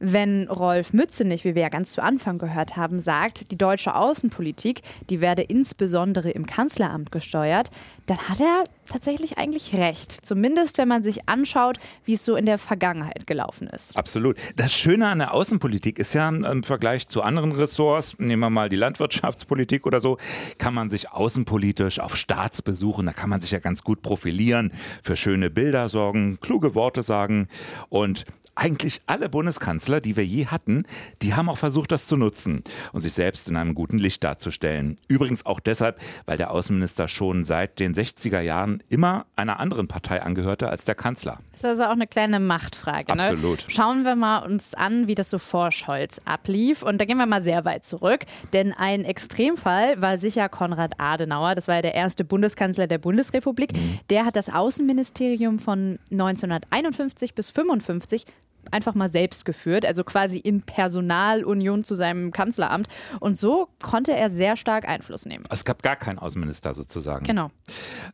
Wenn 0.00 0.48
Rolf 0.48 0.92
Mützenich, 0.92 1.44
wie 1.44 1.54
wir 1.56 1.62
ja 1.62 1.68
ganz 1.68 1.90
zu 1.92 2.02
Anfang 2.02 2.38
gehört 2.38 2.76
haben, 2.76 3.00
sagt, 3.00 3.50
die 3.50 3.58
deutsche 3.58 3.94
Außenpolitik, 3.96 4.82
die 5.10 5.20
werde 5.20 5.42
insbesondere 5.42 6.30
im 6.30 6.46
Kanzleramt 6.46 7.10
gesteuert, 7.10 7.70
dann 8.08 8.28
hat 8.28 8.40
er 8.40 8.64
tatsächlich 8.88 9.36
eigentlich 9.36 9.74
recht. 9.74 10.12
Zumindest, 10.24 10.78
wenn 10.78 10.88
man 10.88 11.02
sich 11.02 11.28
anschaut, 11.28 11.78
wie 12.04 12.14
es 12.14 12.24
so 12.24 12.36
in 12.36 12.46
der 12.46 12.56
Vergangenheit 12.56 13.26
gelaufen 13.26 13.68
ist. 13.68 13.96
Absolut. 13.96 14.36
Das 14.56 14.74
Schöne 14.74 15.08
an 15.08 15.18
der 15.18 15.34
Außenpolitik 15.34 15.98
ist 15.98 16.14
ja 16.14 16.28
im 16.28 16.62
Vergleich 16.62 17.08
zu 17.08 17.22
anderen 17.22 17.52
Ressorts, 17.52 18.18
nehmen 18.18 18.40
wir 18.40 18.50
mal 18.50 18.70
die 18.70 18.76
Landwirtschaftspolitik 18.76 19.86
oder 19.86 20.00
so, 20.00 20.16
kann 20.56 20.72
man 20.72 20.88
sich 20.88 21.10
außenpolitisch 21.10 22.00
auf 22.00 22.16
Staatsbesuchen, 22.16 23.04
da 23.04 23.12
kann 23.12 23.28
man 23.28 23.42
sich 23.42 23.50
ja 23.50 23.58
ganz 23.58 23.84
gut 23.84 24.00
profilieren, 24.00 24.72
für 25.02 25.16
schöne 25.16 25.50
Bilder 25.50 25.88
sorgen, 25.90 26.38
kluge 26.40 26.74
Worte 26.74 27.02
sagen 27.02 27.48
und 27.90 28.24
eigentlich 28.58 29.02
alle 29.06 29.28
Bundeskanzler, 29.28 30.00
die 30.00 30.16
wir 30.16 30.26
je 30.26 30.46
hatten, 30.46 30.84
die 31.22 31.34
haben 31.34 31.48
auch 31.48 31.58
versucht, 31.58 31.92
das 31.92 32.08
zu 32.08 32.16
nutzen 32.16 32.64
und 32.92 33.00
sich 33.00 33.12
selbst 33.12 33.48
in 33.48 33.56
einem 33.56 33.74
guten 33.74 33.98
Licht 33.98 34.24
darzustellen. 34.24 34.96
Übrigens 35.06 35.46
auch 35.46 35.60
deshalb, 35.60 36.00
weil 36.26 36.38
der 36.38 36.50
Außenminister 36.50 37.06
schon 37.06 37.44
seit 37.44 37.78
den 37.78 37.94
60er 37.98 38.40
Jahren 38.40 38.82
immer 38.88 39.26
einer 39.36 39.60
anderen 39.60 39.88
Partei 39.88 40.22
angehörte 40.22 40.68
als 40.68 40.84
der 40.84 40.94
Kanzler. 40.94 41.40
Das 41.52 41.60
ist 41.60 41.64
also 41.64 41.84
auch 41.84 41.90
eine 41.90 42.06
kleine 42.06 42.40
Machtfrage. 42.40 43.14
Ne? 43.14 43.22
Absolut. 43.22 43.64
Schauen 43.68 44.04
wir 44.04 44.16
mal 44.16 44.38
uns 44.38 44.74
an, 44.74 45.08
wie 45.08 45.14
das 45.14 45.30
so 45.30 45.38
vor 45.38 45.72
Scholz 45.72 46.20
ablief. 46.24 46.82
Und 46.82 47.00
da 47.00 47.04
gehen 47.04 47.18
wir 47.18 47.26
mal 47.26 47.42
sehr 47.42 47.64
weit 47.64 47.84
zurück, 47.84 48.24
denn 48.52 48.72
ein 48.72 49.04
Extremfall 49.04 50.00
war 50.00 50.16
sicher 50.16 50.48
Konrad 50.48 50.92
Adenauer. 50.98 51.54
Das 51.54 51.68
war 51.68 51.76
ja 51.76 51.82
der 51.82 51.94
erste 51.94 52.24
Bundeskanzler 52.24 52.86
der 52.86 52.98
Bundesrepublik. 52.98 53.72
Mhm. 53.74 54.00
Der 54.10 54.24
hat 54.24 54.36
das 54.36 54.48
Außenministerium 54.48 55.58
von 55.58 55.98
1951 56.10 57.34
bis 57.34 57.48
1955 57.48 58.26
einfach 58.70 58.94
mal 58.94 59.08
selbst 59.08 59.44
geführt, 59.44 59.84
also 59.84 60.04
quasi 60.04 60.38
in 60.38 60.62
Personalunion 60.62 61.84
zu 61.84 61.94
seinem 61.94 62.32
Kanzleramt. 62.32 62.88
Und 63.20 63.36
so 63.36 63.68
konnte 63.82 64.14
er 64.14 64.30
sehr 64.30 64.56
stark 64.56 64.88
Einfluss 64.88 65.26
nehmen. 65.26 65.44
Es 65.50 65.64
gab 65.64 65.82
gar 65.82 65.96
keinen 65.96 66.18
Außenminister 66.18 66.74
sozusagen. 66.74 67.26
Genau. 67.26 67.50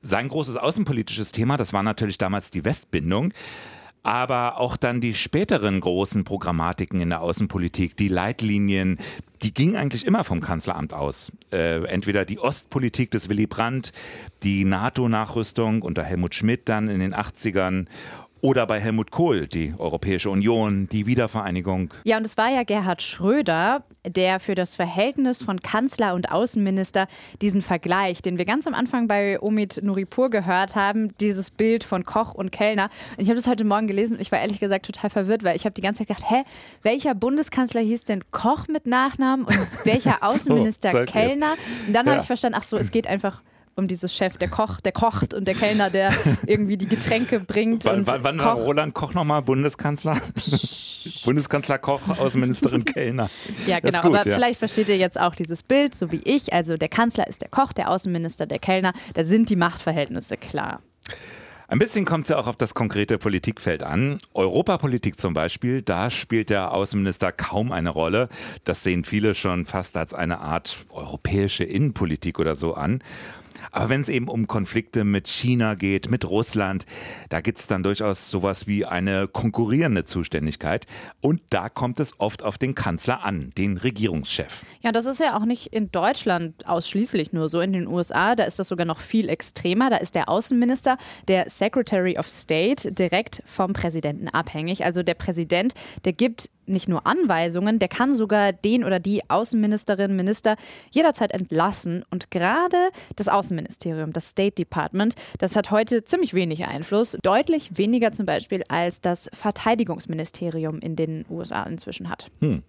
Sein 0.02 0.28
großes 0.28 0.56
außenpolitisches 0.56 1.32
Thema, 1.32 1.56
das 1.56 1.72
war 1.72 1.82
natürlich 1.82 2.18
damals 2.18 2.50
die 2.50 2.64
Westbindung. 2.64 3.32
Aber 4.04 4.60
auch 4.60 4.76
dann 4.76 5.00
die 5.00 5.14
späteren 5.14 5.80
großen 5.80 6.24
Programmatiken 6.24 7.00
in 7.00 7.08
der 7.08 7.22
Außenpolitik, 7.22 7.96
die 7.96 8.08
Leitlinien, 8.08 8.98
die 9.42 9.54
gingen 9.54 9.76
eigentlich 9.76 10.06
immer 10.06 10.24
vom 10.24 10.42
Kanzleramt 10.42 10.92
aus. 10.92 11.32
Äh, 11.50 11.86
entweder 11.86 12.26
die 12.26 12.38
Ostpolitik 12.38 13.10
des 13.10 13.30
Willy 13.30 13.46
Brandt, 13.46 13.92
die 14.42 14.66
NATO-Nachrüstung 14.66 15.80
unter 15.80 16.02
Helmut 16.02 16.34
Schmidt 16.34 16.68
dann 16.68 16.88
in 16.88 17.00
den 17.00 17.14
80ern 17.14 17.86
oder 18.44 18.66
bei 18.66 18.78
Helmut 18.78 19.10
Kohl, 19.10 19.46
die 19.46 19.72
Europäische 19.78 20.28
Union, 20.28 20.86
die 20.92 21.06
Wiedervereinigung. 21.06 21.94
Ja, 22.04 22.18
und 22.18 22.26
es 22.26 22.36
war 22.36 22.50
ja 22.50 22.62
Gerhard 22.62 23.00
Schröder, 23.00 23.84
der 24.06 24.38
für 24.38 24.54
das 24.54 24.76
Verhältnis 24.76 25.42
von 25.42 25.60
Kanzler 25.60 26.12
und 26.12 26.30
Außenminister 26.30 27.08
diesen 27.40 27.62
Vergleich, 27.62 28.20
den 28.20 28.36
wir 28.36 28.44
ganz 28.44 28.66
am 28.66 28.74
Anfang 28.74 29.08
bei 29.08 29.40
Omid 29.40 29.80
Nuripur 29.82 30.28
gehört 30.28 30.76
haben, 30.76 31.16
dieses 31.22 31.50
Bild 31.50 31.84
von 31.84 32.04
Koch 32.04 32.34
und 32.34 32.52
Kellner. 32.52 32.90
Und 33.16 33.22
ich 33.22 33.30
habe 33.30 33.36
das 33.36 33.46
heute 33.46 33.64
Morgen 33.64 33.86
gelesen 33.86 34.16
und 34.16 34.20
ich 34.20 34.30
war 34.30 34.40
ehrlich 34.40 34.60
gesagt 34.60 34.84
total 34.84 35.08
verwirrt, 35.08 35.42
weil 35.42 35.56
ich 35.56 35.64
habe 35.64 35.72
die 35.72 35.80
ganze 35.80 36.04
Zeit 36.04 36.08
gedacht, 36.08 36.30
hä, 36.30 36.42
welcher 36.82 37.14
Bundeskanzler 37.14 37.80
hieß 37.80 38.04
denn 38.04 38.24
Koch 38.30 38.68
mit 38.68 38.86
Nachnamen 38.86 39.46
und 39.46 39.68
welcher 39.84 40.18
Außenminister 40.22 40.90
so, 40.90 41.04
Kellner? 41.06 41.54
Und 41.86 41.94
dann 41.94 42.04
ja. 42.04 42.12
habe 42.12 42.20
ich 42.20 42.26
verstanden, 42.26 42.58
ach 42.60 42.64
so, 42.64 42.76
es 42.76 42.90
geht 42.90 43.06
einfach 43.06 43.40
um 43.40 43.53
dieses 43.82 44.14
Chef, 44.14 44.36
der 44.38 44.48
Koch, 44.48 44.80
der 44.80 44.92
kocht 44.92 45.34
und 45.34 45.46
der 45.46 45.54
Kellner, 45.54 45.90
der 45.90 46.12
irgendwie 46.46 46.76
die 46.76 46.86
Getränke 46.86 47.40
bringt. 47.40 47.84
wann, 47.84 48.06
wann 48.06 48.38
war 48.38 48.54
Roland 48.54 48.94
Koch 48.94 49.14
nochmal 49.14 49.42
Bundeskanzler? 49.42 50.16
Bundeskanzler 51.24 51.78
Koch, 51.78 52.08
Außenministerin 52.08 52.84
Kellner. 52.84 53.30
Ja, 53.66 53.80
genau. 53.80 54.02
Gut, 54.02 54.16
aber 54.16 54.28
ja. 54.28 54.34
vielleicht 54.34 54.58
versteht 54.58 54.88
ihr 54.88 54.96
jetzt 54.96 55.18
auch 55.18 55.34
dieses 55.34 55.62
Bild, 55.62 55.94
so 55.94 56.12
wie 56.12 56.22
ich. 56.24 56.52
Also 56.52 56.76
der 56.76 56.88
Kanzler 56.88 57.26
ist 57.26 57.42
der 57.42 57.48
Koch, 57.48 57.72
der 57.72 57.90
Außenminister 57.90 58.46
der 58.46 58.58
Kellner. 58.58 58.92
Da 59.14 59.24
sind 59.24 59.50
die 59.50 59.56
Machtverhältnisse 59.56 60.36
klar. 60.36 60.80
Ein 61.66 61.78
bisschen 61.78 62.04
kommt 62.04 62.24
es 62.24 62.28
ja 62.28 62.36
auch 62.36 62.46
auf 62.46 62.56
das 62.56 62.74
konkrete 62.74 63.16
Politikfeld 63.16 63.82
an. 63.82 64.18
Europapolitik 64.34 65.18
zum 65.18 65.32
Beispiel, 65.32 65.80
da 65.80 66.10
spielt 66.10 66.50
der 66.50 66.72
Außenminister 66.72 67.32
kaum 67.32 67.72
eine 67.72 67.88
Rolle. 67.88 68.28
Das 68.64 68.82
sehen 68.82 69.02
viele 69.04 69.34
schon 69.34 69.64
fast 69.64 69.96
als 69.96 70.12
eine 70.12 70.40
Art 70.40 70.84
europäische 70.90 71.64
Innenpolitik 71.64 72.38
oder 72.38 72.54
so 72.54 72.74
an. 72.74 73.02
Aber 73.70 73.88
wenn 73.88 74.00
es 74.00 74.08
eben 74.08 74.28
um 74.28 74.46
Konflikte 74.46 75.04
mit 75.04 75.28
China 75.28 75.74
geht, 75.74 76.10
mit 76.10 76.28
Russland, 76.28 76.86
da 77.28 77.40
gibt 77.40 77.58
es 77.58 77.66
dann 77.66 77.82
durchaus 77.82 78.30
sowas 78.30 78.66
wie 78.66 78.84
eine 78.84 79.28
konkurrierende 79.28 80.04
Zuständigkeit. 80.04 80.86
Und 81.20 81.42
da 81.50 81.68
kommt 81.68 82.00
es 82.00 82.18
oft 82.18 82.42
auf 82.42 82.58
den 82.58 82.74
Kanzler 82.74 83.24
an, 83.24 83.50
den 83.56 83.76
Regierungschef. 83.76 84.64
Ja, 84.80 84.92
das 84.92 85.06
ist 85.06 85.20
ja 85.20 85.36
auch 85.36 85.44
nicht 85.44 85.68
in 85.68 85.90
Deutschland 85.90 86.66
ausschließlich 86.66 87.32
nur 87.32 87.48
so. 87.48 87.60
In 87.60 87.72
den 87.72 87.86
USA, 87.86 88.34
da 88.34 88.44
ist 88.44 88.58
das 88.58 88.68
sogar 88.68 88.86
noch 88.86 89.00
viel 89.00 89.28
extremer. 89.28 89.90
Da 89.90 89.96
ist 89.96 90.14
der 90.14 90.28
Außenminister, 90.28 90.98
der 91.28 91.48
Secretary 91.48 92.18
of 92.18 92.28
State, 92.28 92.92
direkt 92.92 93.42
vom 93.46 93.72
Präsidenten 93.72 94.28
abhängig. 94.28 94.84
Also 94.84 95.02
der 95.02 95.14
Präsident, 95.14 95.74
der 96.04 96.12
gibt 96.12 96.50
nicht 96.66 96.88
nur 96.88 97.06
Anweisungen, 97.06 97.78
der 97.78 97.88
kann 97.88 98.12
sogar 98.12 98.52
den 98.52 98.84
oder 98.84 99.00
die 99.00 99.28
Außenministerin, 99.28 100.16
Minister 100.16 100.56
jederzeit 100.90 101.32
entlassen. 101.32 102.04
Und 102.10 102.30
gerade 102.30 102.90
das 103.16 103.28
Außenministerium, 103.28 104.12
das 104.12 104.30
State 104.30 104.54
Department, 104.56 105.14
das 105.38 105.56
hat 105.56 105.70
heute 105.70 106.04
ziemlich 106.04 106.34
wenig 106.34 106.66
Einfluss, 106.66 107.16
deutlich 107.22 107.76
weniger 107.76 108.12
zum 108.12 108.26
Beispiel 108.26 108.62
als 108.68 109.00
das 109.00 109.28
Verteidigungsministerium 109.32 110.80
in 110.80 110.96
den 110.96 111.24
USA 111.28 111.64
inzwischen 111.64 112.08
hat. 112.08 112.30
Hm. 112.40 112.62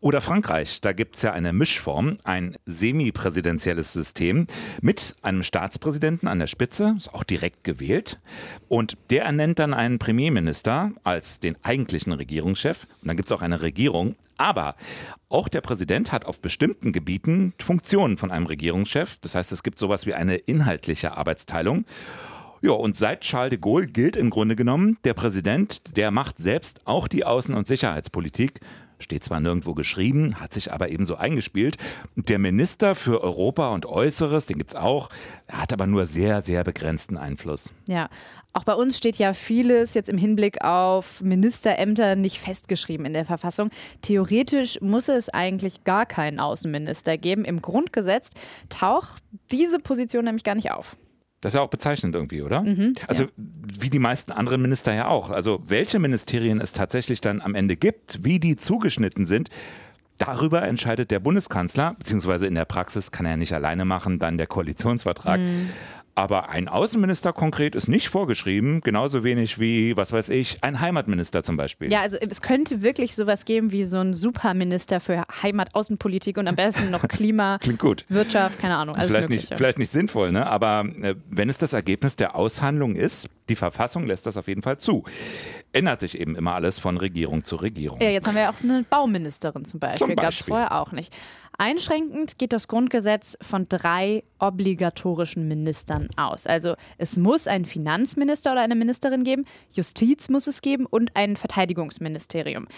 Oder 0.00 0.20
Frankreich, 0.20 0.82
da 0.82 0.92
gibt 0.92 1.16
es 1.16 1.22
ja 1.22 1.32
eine 1.32 1.54
Mischform, 1.54 2.18
ein 2.22 2.56
semipräsidentielles 2.66 3.94
System 3.94 4.46
mit 4.82 5.16
einem 5.22 5.42
Staatspräsidenten 5.42 6.28
an 6.28 6.38
der 6.38 6.48
Spitze, 6.48 6.94
ist 6.98 7.14
auch 7.14 7.24
direkt 7.24 7.64
gewählt. 7.64 8.20
Und 8.68 8.98
der 9.08 9.24
ernennt 9.24 9.58
dann 9.58 9.72
einen 9.72 9.98
Premierminister 9.98 10.92
als 11.02 11.40
den 11.40 11.56
eigentlichen 11.62 12.12
Regierungschef. 12.12 12.86
Und 13.00 13.08
dann 13.08 13.16
gibt 13.16 13.30
es 13.30 13.32
auch 13.32 13.40
eine 13.40 13.62
Regierung. 13.62 14.16
Aber 14.36 14.76
auch 15.30 15.48
der 15.48 15.62
Präsident 15.62 16.12
hat 16.12 16.26
auf 16.26 16.40
bestimmten 16.40 16.92
Gebieten 16.92 17.54
Funktionen 17.58 18.18
von 18.18 18.30
einem 18.30 18.44
Regierungschef. 18.44 19.18
Das 19.22 19.34
heißt, 19.34 19.50
es 19.50 19.62
gibt 19.62 19.78
sowas 19.78 20.04
wie 20.04 20.12
eine 20.12 20.36
inhaltliche 20.36 21.16
Arbeitsteilung. 21.16 21.86
Ja, 22.60 22.72
und 22.72 22.96
seit 22.96 23.22
Charles 23.22 23.50
de 23.50 23.58
Gaulle 23.58 23.86
gilt 23.86 24.14
im 24.16 24.28
Grunde 24.28 24.56
genommen, 24.56 24.98
der 25.04 25.14
Präsident, 25.14 25.96
der 25.96 26.10
macht 26.10 26.38
selbst 26.38 26.80
auch 26.84 27.08
die 27.08 27.24
Außen- 27.24 27.54
und 27.54 27.66
Sicherheitspolitik 27.66 28.60
steht 28.98 29.24
zwar 29.24 29.40
nirgendwo 29.40 29.74
geschrieben, 29.74 30.40
hat 30.40 30.54
sich 30.54 30.72
aber 30.72 30.88
ebenso 30.88 31.16
eingespielt. 31.16 31.76
Der 32.14 32.38
Minister 32.38 32.94
für 32.94 33.22
Europa 33.22 33.68
und 33.70 33.86
Äußeres, 33.86 34.46
den 34.46 34.58
gibt 34.58 34.70
es 34.70 34.76
auch, 34.76 35.08
hat 35.48 35.72
aber 35.72 35.86
nur 35.86 36.06
sehr, 36.06 36.42
sehr 36.42 36.64
begrenzten 36.64 37.16
Einfluss. 37.16 37.72
Ja, 37.86 38.08
auch 38.52 38.64
bei 38.64 38.74
uns 38.74 38.96
steht 38.96 39.16
ja 39.16 39.34
vieles 39.34 39.92
jetzt 39.92 40.08
im 40.08 40.16
Hinblick 40.16 40.64
auf 40.64 41.20
Ministerämter 41.20 42.16
nicht 42.16 42.38
festgeschrieben 42.38 43.04
in 43.04 43.12
der 43.12 43.26
Verfassung. 43.26 43.70
Theoretisch 44.00 44.80
muss 44.80 45.08
es 45.08 45.28
eigentlich 45.28 45.84
gar 45.84 46.06
keinen 46.06 46.40
Außenminister 46.40 47.18
geben. 47.18 47.44
Im 47.44 47.60
Grundgesetz 47.60 48.30
taucht 48.70 49.22
diese 49.50 49.78
Position 49.78 50.24
nämlich 50.24 50.42
gar 50.44 50.54
nicht 50.54 50.70
auf. 50.70 50.96
Das 51.40 51.52
ist 51.52 51.56
ja 51.56 51.62
auch 51.62 51.70
bezeichnend 51.70 52.14
irgendwie, 52.14 52.42
oder? 52.42 52.62
Mhm, 52.62 52.94
also 53.06 53.24
ja. 53.24 53.30
wie 53.36 53.90
die 53.90 53.98
meisten 53.98 54.32
anderen 54.32 54.62
Minister 54.62 54.94
ja 54.94 55.08
auch. 55.08 55.30
Also 55.30 55.62
welche 55.66 55.98
Ministerien 55.98 56.60
es 56.60 56.72
tatsächlich 56.72 57.20
dann 57.20 57.40
am 57.40 57.54
Ende 57.54 57.76
gibt, 57.76 58.24
wie 58.24 58.40
die 58.40 58.56
zugeschnitten 58.56 59.26
sind, 59.26 59.50
Darüber 60.18 60.62
entscheidet 60.62 61.10
der 61.10 61.20
Bundeskanzler, 61.20 61.94
beziehungsweise 61.98 62.46
in 62.46 62.54
der 62.54 62.64
Praxis 62.64 63.10
kann 63.10 63.26
er 63.26 63.36
nicht 63.36 63.52
alleine 63.52 63.84
machen, 63.84 64.18
dann 64.18 64.38
der 64.38 64.46
Koalitionsvertrag. 64.46 65.40
Mhm. 65.40 65.68
Aber 66.18 66.48
ein 66.48 66.66
Außenminister 66.66 67.34
konkret 67.34 67.74
ist 67.74 67.88
nicht 67.88 68.08
vorgeschrieben, 68.08 68.80
genauso 68.80 69.22
wenig 69.22 69.60
wie, 69.60 69.98
was 69.98 70.12
weiß 70.12 70.30
ich, 70.30 70.64
ein 70.64 70.80
Heimatminister 70.80 71.42
zum 71.42 71.58
Beispiel. 71.58 71.92
Ja, 71.92 72.00
also 72.00 72.16
es 72.16 72.40
könnte 72.40 72.80
wirklich 72.80 73.14
sowas 73.14 73.44
geben 73.44 73.70
wie 73.70 73.84
so 73.84 73.98
ein 73.98 74.14
Superminister 74.14 75.00
für 75.00 75.24
Heimat, 75.42 75.74
Außenpolitik 75.74 76.38
und 76.38 76.48
am 76.48 76.56
besten 76.56 76.90
noch 76.90 77.02
Klima, 77.08 77.58
Klingt 77.58 77.80
gut. 77.80 78.06
Wirtschaft, 78.08 78.58
keine 78.58 78.76
Ahnung. 78.76 78.96
vielleicht, 78.98 79.28
nicht, 79.28 79.54
vielleicht 79.54 79.78
nicht 79.78 79.90
sinnvoll, 79.90 80.32
ne? 80.32 80.46
aber 80.46 80.86
äh, 81.02 81.16
wenn 81.28 81.50
es 81.50 81.58
das 81.58 81.74
Ergebnis 81.74 82.16
der 82.16 82.34
Aushandlung 82.34 82.96
ist, 82.96 83.28
die 83.50 83.56
Verfassung 83.56 84.06
lässt 84.06 84.26
das 84.26 84.38
auf 84.38 84.48
jeden 84.48 84.62
Fall 84.62 84.78
zu. 84.78 85.04
Ändert 85.76 86.00
sich 86.00 86.18
eben 86.18 86.34
immer 86.36 86.54
alles 86.54 86.78
von 86.78 86.96
Regierung 86.96 87.44
zu 87.44 87.56
Regierung. 87.56 88.00
Ja, 88.00 88.10
jetzt 88.10 88.26
haben 88.26 88.34
wir 88.34 88.42
ja 88.42 88.52
auch 88.52 88.62
eine 88.62 88.84
Bauministerin 88.88 89.64
zum 89.64 89.80
Beispiel. 89.80 90.08
Beispiel. 90.08 90.16
Gab 90.16 90.32
es 90.32 90.40
vorher 90.40 90.80
auch 90.80 90.92
nicht. 90.92 91.16
Einschränkend 91.58 92.38
geht 92.38 92.52
das 92.52 92.68
Grundgesetz 92.68 93.38
von 93.40 93.66
drei 93.68 94.24
obligatorischen 94.38 95.48
Ministern 95.48 96.08
aus. 96.16 96.46
Also 96.46 96.74
es 96.98 97.16
muss 97.16 97.46
einen 97.46 97.64
Finanzminister 97.64 98.52
oder 98.52 98.60
eine 98.60 98.74
Ministerin 98.74 99.24
geben, 99.24 99.46
Justiz 99.72 100.28
muss 100.28 100.46
es 100.46 100.60
geben 100.60 100.84
und 100.84 101.16
ein 101.16 101.36
Verteidigungsministerium. 101.36 102.68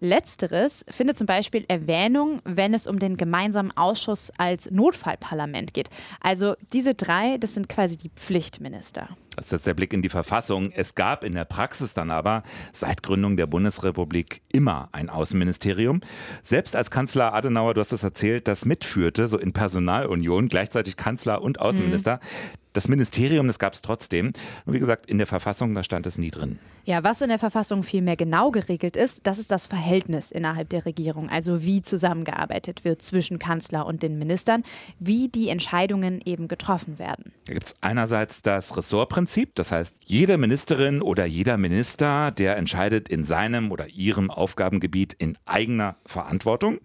Letzteres 0.00 0.84
findet 0.88 1.16
zum 1.16 1.26
Beispiel 1.26 1.64
Erwähnung, 1.68 2.40
wenn 2.44 2.74
es 2.74 2.86
um 2.86 2.98
den 2.98 3.16
gemeinsamen 3.16 3.76
Ausschuss 3.76 4.32
als 4.38 4.70
Notfallparlament 4.70 5.74
geht. 5.74 5.90
Also 6.20 6.54
diese 6.72 6.94
drei, 6.94 7.38
das 7.38 7.54
sind 7.54 7.68
quasi 7.68 7.96
die 7.96 8.10
Pflichtminister. 8.10 9.08
Das 9.36 9.52
ist 9.52 9.66
der 9.66 9.74
Blick 9.74 9.92
in 9.92 10.02
die 10.02 10.08
Verfassung. 10.08 10.72
Es 10.72 10.96
gab 10.96 11.22
in 11.22 11.34
der 11.34 11.44
Praxis 11.44 11.94
dann 11.94 12.10
aber 12.10 12.42
seit 12.72 13.04
Gründung 13.04 13.36
der 13.36 13.46
Bundesrepublik 13.46 14.42
immer 14.52 14.88
ein 14.90 15.08
Außenministerium. 15.08 16.00
Selbst 16.42 16.74
als 16.74 16.90
Kanzler 16.90 17.34
Adenauer, 17.34 17.74
du 17.74 17.80
hast 17.80 17.92
es 17.92 18.02
erzählt, 18.02 18.48
das 18.48 18.64
mitführte, 18.64 19.28
so 19.28 19.38
in 19.38 19.52
Personalunion, 19.52 20.48
gleichzeitig 20.48 20.96
Kanzler 20.96 21.40
und 21.40 21.60
Außenminister. 21.60 22.16
Mhm. 22.16 22.57
Das 22.72 22.88
Ministerium, 22.88 23.46
das 23.46 23.58
gab 23.58 23.72
es 23.72 23.82
trotzdem. 23.82 24.32
Und 24.66 24.72
wie 24.72 24.78
gesagt, 24.78 25.10
in 25.10 25.18
der 25.18 25.26
Verfassung, 25.26 25.74
da 25.74 25.82
stand 25.82 26.06
es 26.06 26.18
nie 26.18 26.30
drin. 26.30 26.58
Ja, 26.84 27.04
was 27.04 27.20
in 27.20 27.28
der 27.28 27.38
Verfassung 27.38 27.82
vielmehr 27.82 28.16
genau 28.16 28.50
geregelt 28.50 28.96
ist, 28.96 29.26
das 29.26 29.38
ist 29.38 29.50
das 29.50 29.66
Verhältnis 29.66 30.30
innerhalb 30.30 30.70
der 30.70 30.86
Regierung. 30.86 31.28
Also 31.28 31.62
wie 31.62 31.82
zusammengearbeitet 31.82 32.82
wird 32.82 33.02
zwischen 33.02 33.38
Kanzler 33.38 33.84
und 33.84 34.02
den 34.02 34.18
Ministern, 34.18 34.62
wie 34.98 35.28
die 35.28 35.50
Entscheidungen 35.50 36.22
eben 36.24 36.48
getroffen 36.48 36.98
werden. 36.98 37.32
Da 37.46 37.52
gibt 37.52 37.66
es 37.66 37.74
einerseits 37.82 38.40
das 38.40 38.76
Ressortprinzip, 38.76 39.54
das 39.54 39.70
heißt, 39.70 39.96
jede 40.06 40.38
Ministerin 40.38 41.02
oder 41.02 41.26
jeder 41.26 41.58
Minister, 41.58 42.30
der 42.30 42.56
entscheidet 42.56 43.08
in 43.08 43.24
seinem 43.24 43.70
oder 43.70 43.88
ihrem 43.88 44.30
Aufgabengebiet 44.30 45.12
in 45.12 45.36
eigener 45.44 45.96
Verantwortung. 46.06 46.78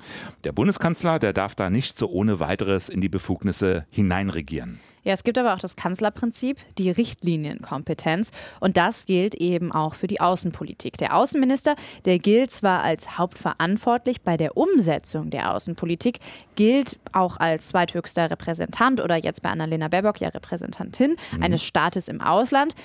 Der 0.43 0.51
Bundeskanzler, 0.51 1.17
der 1.19 1.31
darf 1.31 1.55
da 1.55 1.69
nicht 1.69 1.97
so 1.97 2.09
ohne 2.09 2.41
weiteres 2.41 2.89
in 2.89 2.99
die 2.99 3.09
Befugnisse 3.09 3.85
hineinregieren. 3.89 4.81
Ja, 5.03 5.13
es 5.13 5.23
gibt 5.23 5.37
aber 5.37 5.53
auch 5.53 5.59
das 5.59 5.75
Kanzlerprinzip, 5.75 6.57
die 6.77 6.89
Richtlinienkompetenz. 6.89 8.31
Und 8.59 8.77
das 8.77 9.05
gilt 9.05 9.35
eben 9.35 9.71
auch 9.71 9.95
für 9.95 10.07
die 10.07 10.21
Außenpolitik. 10.21 10.97
Der 10.97 11.15
Außenminister, 11.15 11.75
der 12.05 12.19
gilt 12.19 12.51
zwar 12.51 12.83
als 12.83 13.17
hauptverantwortlich 13.17 14.21
bei 14.21 14.37
der 14.37 14.57
Umsetzung 14.57 15.29
der 15.29 15.53
Außenpolitik, 15.53 16.19
gilt 16.55 16.97
auch 17.11 17.37
als 17.37 17.67
zweithöchster 17.67 18.31
Repräsentant 18.31 19.01
oder 19.01 19.17
jetzt 19.17 19.41
bei 19.41 19.49
Annalena 19.49 19.87
Baerbock 19.87 20.21
ja 20.21 20.29
Repräsentantin 20.29 21.15
mhm. 21.35 21.43
eines 21.43 21.63
Staates 21.63 22.07
im 22.07 22.21
Ausland 22.21 22.75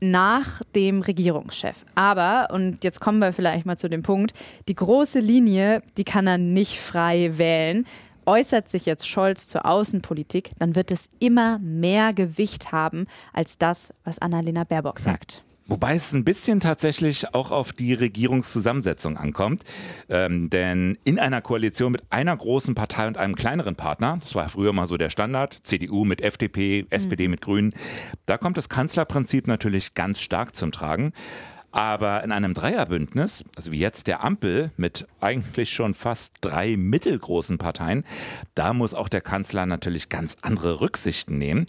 nach 0.00 0.62
dem 0.74 1.00
Regierungschef. 1.00 1.84
Aber, 1.94 2.48
und 2.52 2.84
jetzt 2.84 3.00
kommen 3.00 3.18
wir 3.18 3.32
vielleicht 3.32 3.66
mal 3.66 3.78
zu 3.78 3.88
dem 3.88 4.02
Punkt, 4.02 4.32
die 4.68 4.74
große 4.74 5.20
Linie, 5.20 5.82
die 5.96 6.04
kann 6.04 6.26
er 6.26 6.38
nicht 6.38 6.78
frei 6.78 7.38
wählen 7.38 7.86
äußert 8.26 8.68
sich 8.68 8.86
jetzt 8.86 9.08
Scholz 9.08 9.46
zur 9.46 9.64
Außenpolitik, 9.64 10.50
dann 10.58 10.74
wird 10.74 10.90
es 10.90 11.08
immer 11.18 11.58
mehr 11.58 12.12
Gewicht 12.12 12.72
haben 12.72 13.06
als 13.32 13.58
das, 13.58 13.94
was 14.04 14.18
Annalena 14.18 14.64
Baerbock 14.64 14.98
sagt. 15.00 15.44
Wobei 15.68 15.96
es 15.96 16.12
ein 16.12 16.24
bisschen 16.24 16.60
tatsächlich 16.60 17.34
auch 17.34 17.50
auf 17.50 17.72
die 17.72 17.92
Regierungszusammensetzung 17.92 19.16
ankommt. 19.16 19.64
Ähm, 20.08 20.48
denn 20.48 20.96
in 21.02 21.18
einer 21.18 21.42
Koalition 21.42 21.90
mit 21.90 22.04
einer 22.10 22.36
großen 22.36 22.76
Partei 22.76 23.08
und 23.08 23.18
einem 23.18 23.34
kleineren 23.34 23.74
Partner, 23.74 24.18
das 24.22 24.36
war 24.36 24.48
früher 24.48 24.72
mal 24.72 24.86
so 24.86 24.96
der 24.96 25.10
Standard, 25.10 25.58
CDU 25.64 26.04
mit 26.04 26.20
FDP, 26.20 26.86
SPD 26.90 27.26
mhm. 27.26 27.32
mit 27.32 27.40
Grünen, 27.40 27.74
da 28.26 28.38
kommt 28.38 28.56
das 28.56 28.68
Kanzlerprinzip 28.68 29.48
natürlich 29.48 29.94
ganz 29.94 30.20
stark 30.20 30.54
zum 30.54 30.70
Tragen. 30.70 31.12
Aber 31.76 32.24
in 32.24 32.32
einem 32.32 32.54
Dreierbündnis, 32.54 33.44
also 33.54 33.70
wie 33.70 33.78
jetzt 33.78 34.06
der 34.06 34.24
Ampel 34.24 34.70
mit 34.78 35.06
eigentlich 35.20 35.74
schon 35.74 35.92
fast 35.92 36.32
drei 36.40 36.74
mittelgroßen 36.74 37.58
Parteien, 37.58 38.06
da 38.54 38.72
muss 38.72 38.94
auch 38.94 39.10
der 39.10 39.20
Kanzler 39.20 39.66
natürlich 39.66 40.08
ganz 40.08 40.38
andere 40.40 40.80
Rücksichten 40.80 41.36
nehmen. 41.36 41.66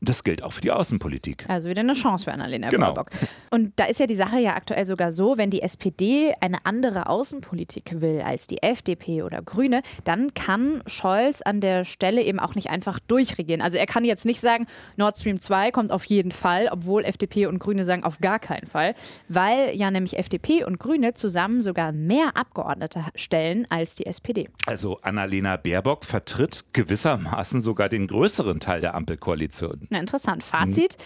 Das 0.00 0.24
gilt 0.24 0.42
auch 0.42 0.52
für 0.52 0.60
die 0.60 0.70
Außenpolitik. 0.70 1.44
Also 1.48 1.70
wieder 1.70 1.80
eine 1.80 1.94
Chance 1.94 2.26
für 2.26 2.32
Annalena 2.32 2.68
genau. 2.68 2.92
Baerbock. 2.92 3.10
Und 3.50 3.72
da 3.76 3.86
ist 3.86 3.98
ja 3.98 4.06
die 4.06 4.14
Sache 4.14 4.38
ja 4.38 4.54
aktuell 4.54 4.84
sogar 4.84 5.10
so, 5.10 5.38
wenn 5.38 5.50
die 5.50 5.62
SPD 5.62 6.34
eine 6.40 6.66
andere 6.66 7.08
Außenpolitik 7.08 8.00
will 8.00 8.20
als 8.20 8.46
die 8.46 8.62
FDP 8.62 9.22
oder 9.22 9.40
Grüne, 9.40 9.80
dann 10.04 10.34
kann 10.34 10.82
Scholz 10.86 11.40
an 11.40 11.62
der 11.62 11.86
Stelle 11.86 12.22
eben 12.22 12.38
auch 12.38 12.54
nicht 12.54 12.68
einfach 12.68 13.00
durchregieren. 13.00 13.62
Also 13.62 13.78
er 13.78 13.86
kann 13.86 14.04
jetzt 14.04 14.26
nicht 14.26 14.40
sagen, 14.40 14.66
Nord 14.96 15.16
Stream 15.18 15.40
2 15.40 15.70
kommt 15.70 15.92
auf 15.92 16.04
jeden 16.04 16.30
Fall, 16.30 16.68
obwohl 16.70 17.04
FDP 17.04 17.46
und 17.46 17.58
Grüne 17.58 17.84
sagen 17.84 18.04
auf 18.04 18.18
gar 18.18 18.38
keinen 18.38 18.66
Fall, 18.66 18.94
weil 19.28 19.74
ja 19.74 19.90
nämlich 19.90 20.18
FDP 20.18 20.64
und 20.64 20.78
Grüne 20.78 21.14
zusammen 21.14 21.62
sogar 21.62 21.92
mehr 21.92 22.36
Abgeordnete 22.36 23.04
stellen 23.14 23.66
als 23.70 23.94
die 23.94 24.04
SPD. 24.04 24.48
Also 24.66 24.98
Annalena 25.00 25.56
Baerbock 25.56 26.04
vertritt 26.04 26.66
gewissermaßen 26.74 27.62
sogar 27.62 27.88
den 27.88 28.08
größeren 28.08 28.60
Teil 28.60 28.82
der 28.82 28.94
Ampelkoalition. 28.94 29.85
Na, 29.90 29.98
interessant. 29.98 30.42
Fazit: 30.42 30.96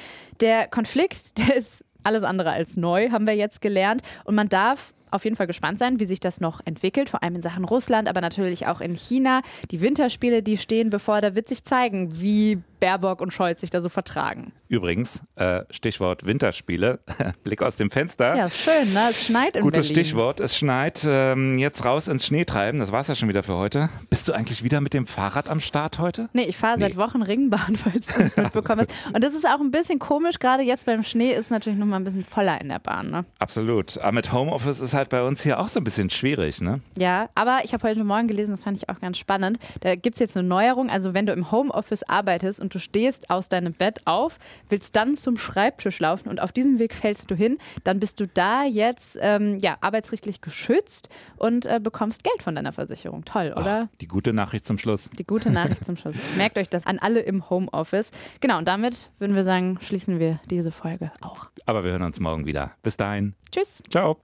Der 0.41 0.69
Konflikt, 0.69 1.39
der 1.39 1.57
ist 1.57 1.85
alles 2.03 2.25
andere 2.25 2.51
als 2.51 2.77
neu, 2.77 3.11
haben 3.11 3.27
wir 3.27 3.35
jetzt 3.35 3.61
gelernt. 3.61 4.03
Und 4.25 4.35
man 4.35 4.49
darf 4.49 4.95
auf 5.11 5.25
jeden 5.25 5.37
Fall 5.37 5.47
gespannt 5.47 5.79
sein, 5.79 5.99
wie 6.01 6.07
sich 6.07 6.21
das 6.21 6.41
noch 6.41 6.61
entwickelt, 6.65 7.09
vor 7.09 7.23
allem 7.23 7.35
in 7.35 7.43
Sachen 7.43 7.65
Russland, 7.65 8.09
aber 8.09 8.21
natürlich 8.21 8.67
auch 8.67 8.81
in 8.81 8.95
China. 8.95 9.43
Die 9.71 9.81
Winterspiele, 9.81 10.43
die 10.43 10.57
stehen 10.57 10.91
bevor, 10.91 11.21
da 11.21 11.35
wird 11.35 11.49
sich 11.49 11.65
zeigen, 11.65 12.21
wie 12.21 12.59
Baerbock 12.81 13.21
und 13.21 13.33
Scholz 13.33 13.61
sich 13.61 13.71
da 13.71 13.81
so 13.81 13.89
vertragen. 13.89 14.53
Übrigens, 14.69 15.21
äh, 15.37 15.63
Stichwort 15.71 16.25
Winterspiele, 16.25 17.01
Blick 17.45 17.63
aus 17.63 17.77
dem 17.77 17.91
Fenster. 17.91 18.37
Ja, 18.37 18.49
schön, 18.49 18.93
ne? 18.93 19.09
Es 19.11 19.25
schneit 19.25 19.57
in 19.57 19.63
Gutes 19.63 19.89
Berlin. 19.89 20.05
Stichwort, 20.05 20.41
es 20.41 20.57
schneit. 20.57 21.07
Ähm, 21.07 21.59
jetzt 21.59 21.85
raus 21.85 22.09
ins 22.09 22.27
Schneetreiben, 22.27 22.81
das 22.81 22.93
war 22.93 23.01
es 23.01 23.09
ja 23.09 23.15
schon 23.15 23.29
wieder 23.29 23.43
für 23.43 23.57
heute. 23.57 23.91
Bist 24.09 24.29
du 24.29 24.33
eigentlich 24.33 24.63
wieder 24.63 24.81
mit 24.81 24.95
dem 24.95 25.07
Fahrrad 25.07 25.49
am 25.49 25.61
Start 25.61 25.99
heute? 25.99 26.29
Nee, 26.33 26.45
ich 26.45 26.57
fahre 26.57 26.79
nee. 26.79 26.85
seit 26.85 26.97
Wochen 26.97 27.23
Ringbahn, 27.23 27.77
falls 27.77 28.07
du 28.07 28.21
es 28.21 28.37
mitbekommen 28.39 28.81
hast. 28.81 29.15
Und 29.15 29.23
das 29.23 29.35
ist 29.35 29.47
auch 29.47 29.61
ein 29.61 29.71
bisschen 29.71 29.99
komisch, 29.99 30.39
gerade 30.39 30.63
jetzt 30.63 30.87
beim 30.87 31.03
Schnee 31.03 31.33
ist 31.33 31.47
es 31.47 31.51
natürlich 31.51 31.79
nochmal 31.79 32.01
ein 32.01 32.05
bisschen 32.05 32.25
voller 32.25 32.61
in 32.61 32.69
der 32.69 32.79
Bahn. 32.79 33.11
Ne? 33.11 33.25
Absolut. 33.39 33.99
Aber 33.99 34.13
mit 34.13 34.33
Homeoffice 34.33 34.81
ist 34.81 34.95
halt 34.95 35.09
bei 35.09 35.23
uns 35.23 35.43
hier 35.43 35.61
auch 35.61 35.69
so 35.69 35.81
ein 35.81 35.85
bisschen 35.85 36.11
schwierig, 36.11 36.61
ne? 36.61 36.81
Ja, 36.97 37.29
aber 37.35 37.61
ich 37.65 37.73
habe 37.75 37.87
heute 37.89 38.05
Morgen 38.05 38.29
gelesen, 38.29 38.53
das 38.53 38.65
fand 38.65 38.77
ich 38.77 38.89
auch 38.89 39.01
ganz 39.01 39.19
spannend. 39.19 39.59
Da 39.81 39.97
gibt 39.97 40.17
es 40.17 40.21
jetzt 40.21 40.37
eine 40.37 40.47
Neuerung, 40.47 40.91
also 40.91 41.13
wenn 41.13 41.27
du 41.27 41.33
im 41.33 41.51
Homeoffice 41.51 42.03
arbeitest 42.05 42.61
und 42.61 42.70
du 42.71 42.79
stehst 42.79 43.31
aus 43.31 43.49
deinem 43.49 43.73
Bett 43.73 44.01
auf, 44.07 44.39
willst 44.69 44.97
dann 44.97 45.17
zum 45.17 45.37
Schreibtisch 45.37 45.99
laufen 46.01 46.29
und 46.29 46.41
auf 46.41 46.53
diesem 46.53 46.79
Weg 46.79 46.95
fällst 46.95 47.31
du 47.31 47.35
hin, 47.35 47.59
dann 47.85 48.01
bist 48.01 48.21
du 48.21 48.27
da 48.27 48.65
jetzt 48.65 49.19
ähm, 49.21 49.59
ja, 49.59 49.77
arbeitsrechtlich 49.81 50.41
geschützt 50.41 51.09
und 51.37 51.67
äh, 51.67 51.81
bekommst 51.83 52.25
Geld 52.25 52.43
von 52.43 52.55
deiner 52.55 52.73
Versicherung. 52.73 53.25
Toll, 53.25 53.53
oder? 53.57 53.89
Oh, 53.91 53.97
die 54.01 54.09
gute 54.09 54.33
Nachricht 54.33 54.65
zum 54.65 54.79
Schluss. 54.79 55.11
Die 55.19 55.25
gute 55.25 55.51
Nachricht 55.51 55.85
zum 55.85 55.97
Schluss. 55.97 56.17
Merkt 56.37 56.59
euch 56.59 56.69
das 56.69 56.87
an 56.87 56.99
alle 56.99 57.21
im 57.21 57.51
Homeoffice. 57.51 58.13
Genau, 58.41 58.59
und 58.59 58.69
damit 58.69 59.11
würden 59.19 59.37
wir 59.37 59.45
sagen, 59.45 59.79
schließen 59.81 60.19
wir 60.19 60.41
diese 60.51 60.71
Folge 60.71 61.13
auch. 61.21 61.51
Aber 61.67 61.85
wir 61.85 61.93
hören 61.93 62.03
uns 62.03 62.21
morgen 62.21 62.47
wieder. 62.47 62.73
Bis 62.83 62.97
dahin. 62.97 63.35
Tschüss. 63.51 63.83
Ciao. 63.91 64.19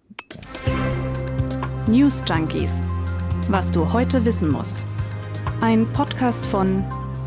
News 1.87 2.23
Junkies. 2.29 2.81
Was 3.49 3.71
du 3.71 3.93
heute 3.93 4.25
wissen 4.25 4.51
musst. 4.51 4.85
Ein 5.61 5.91
Podcast 5.93 6.45
von 6.45 6.85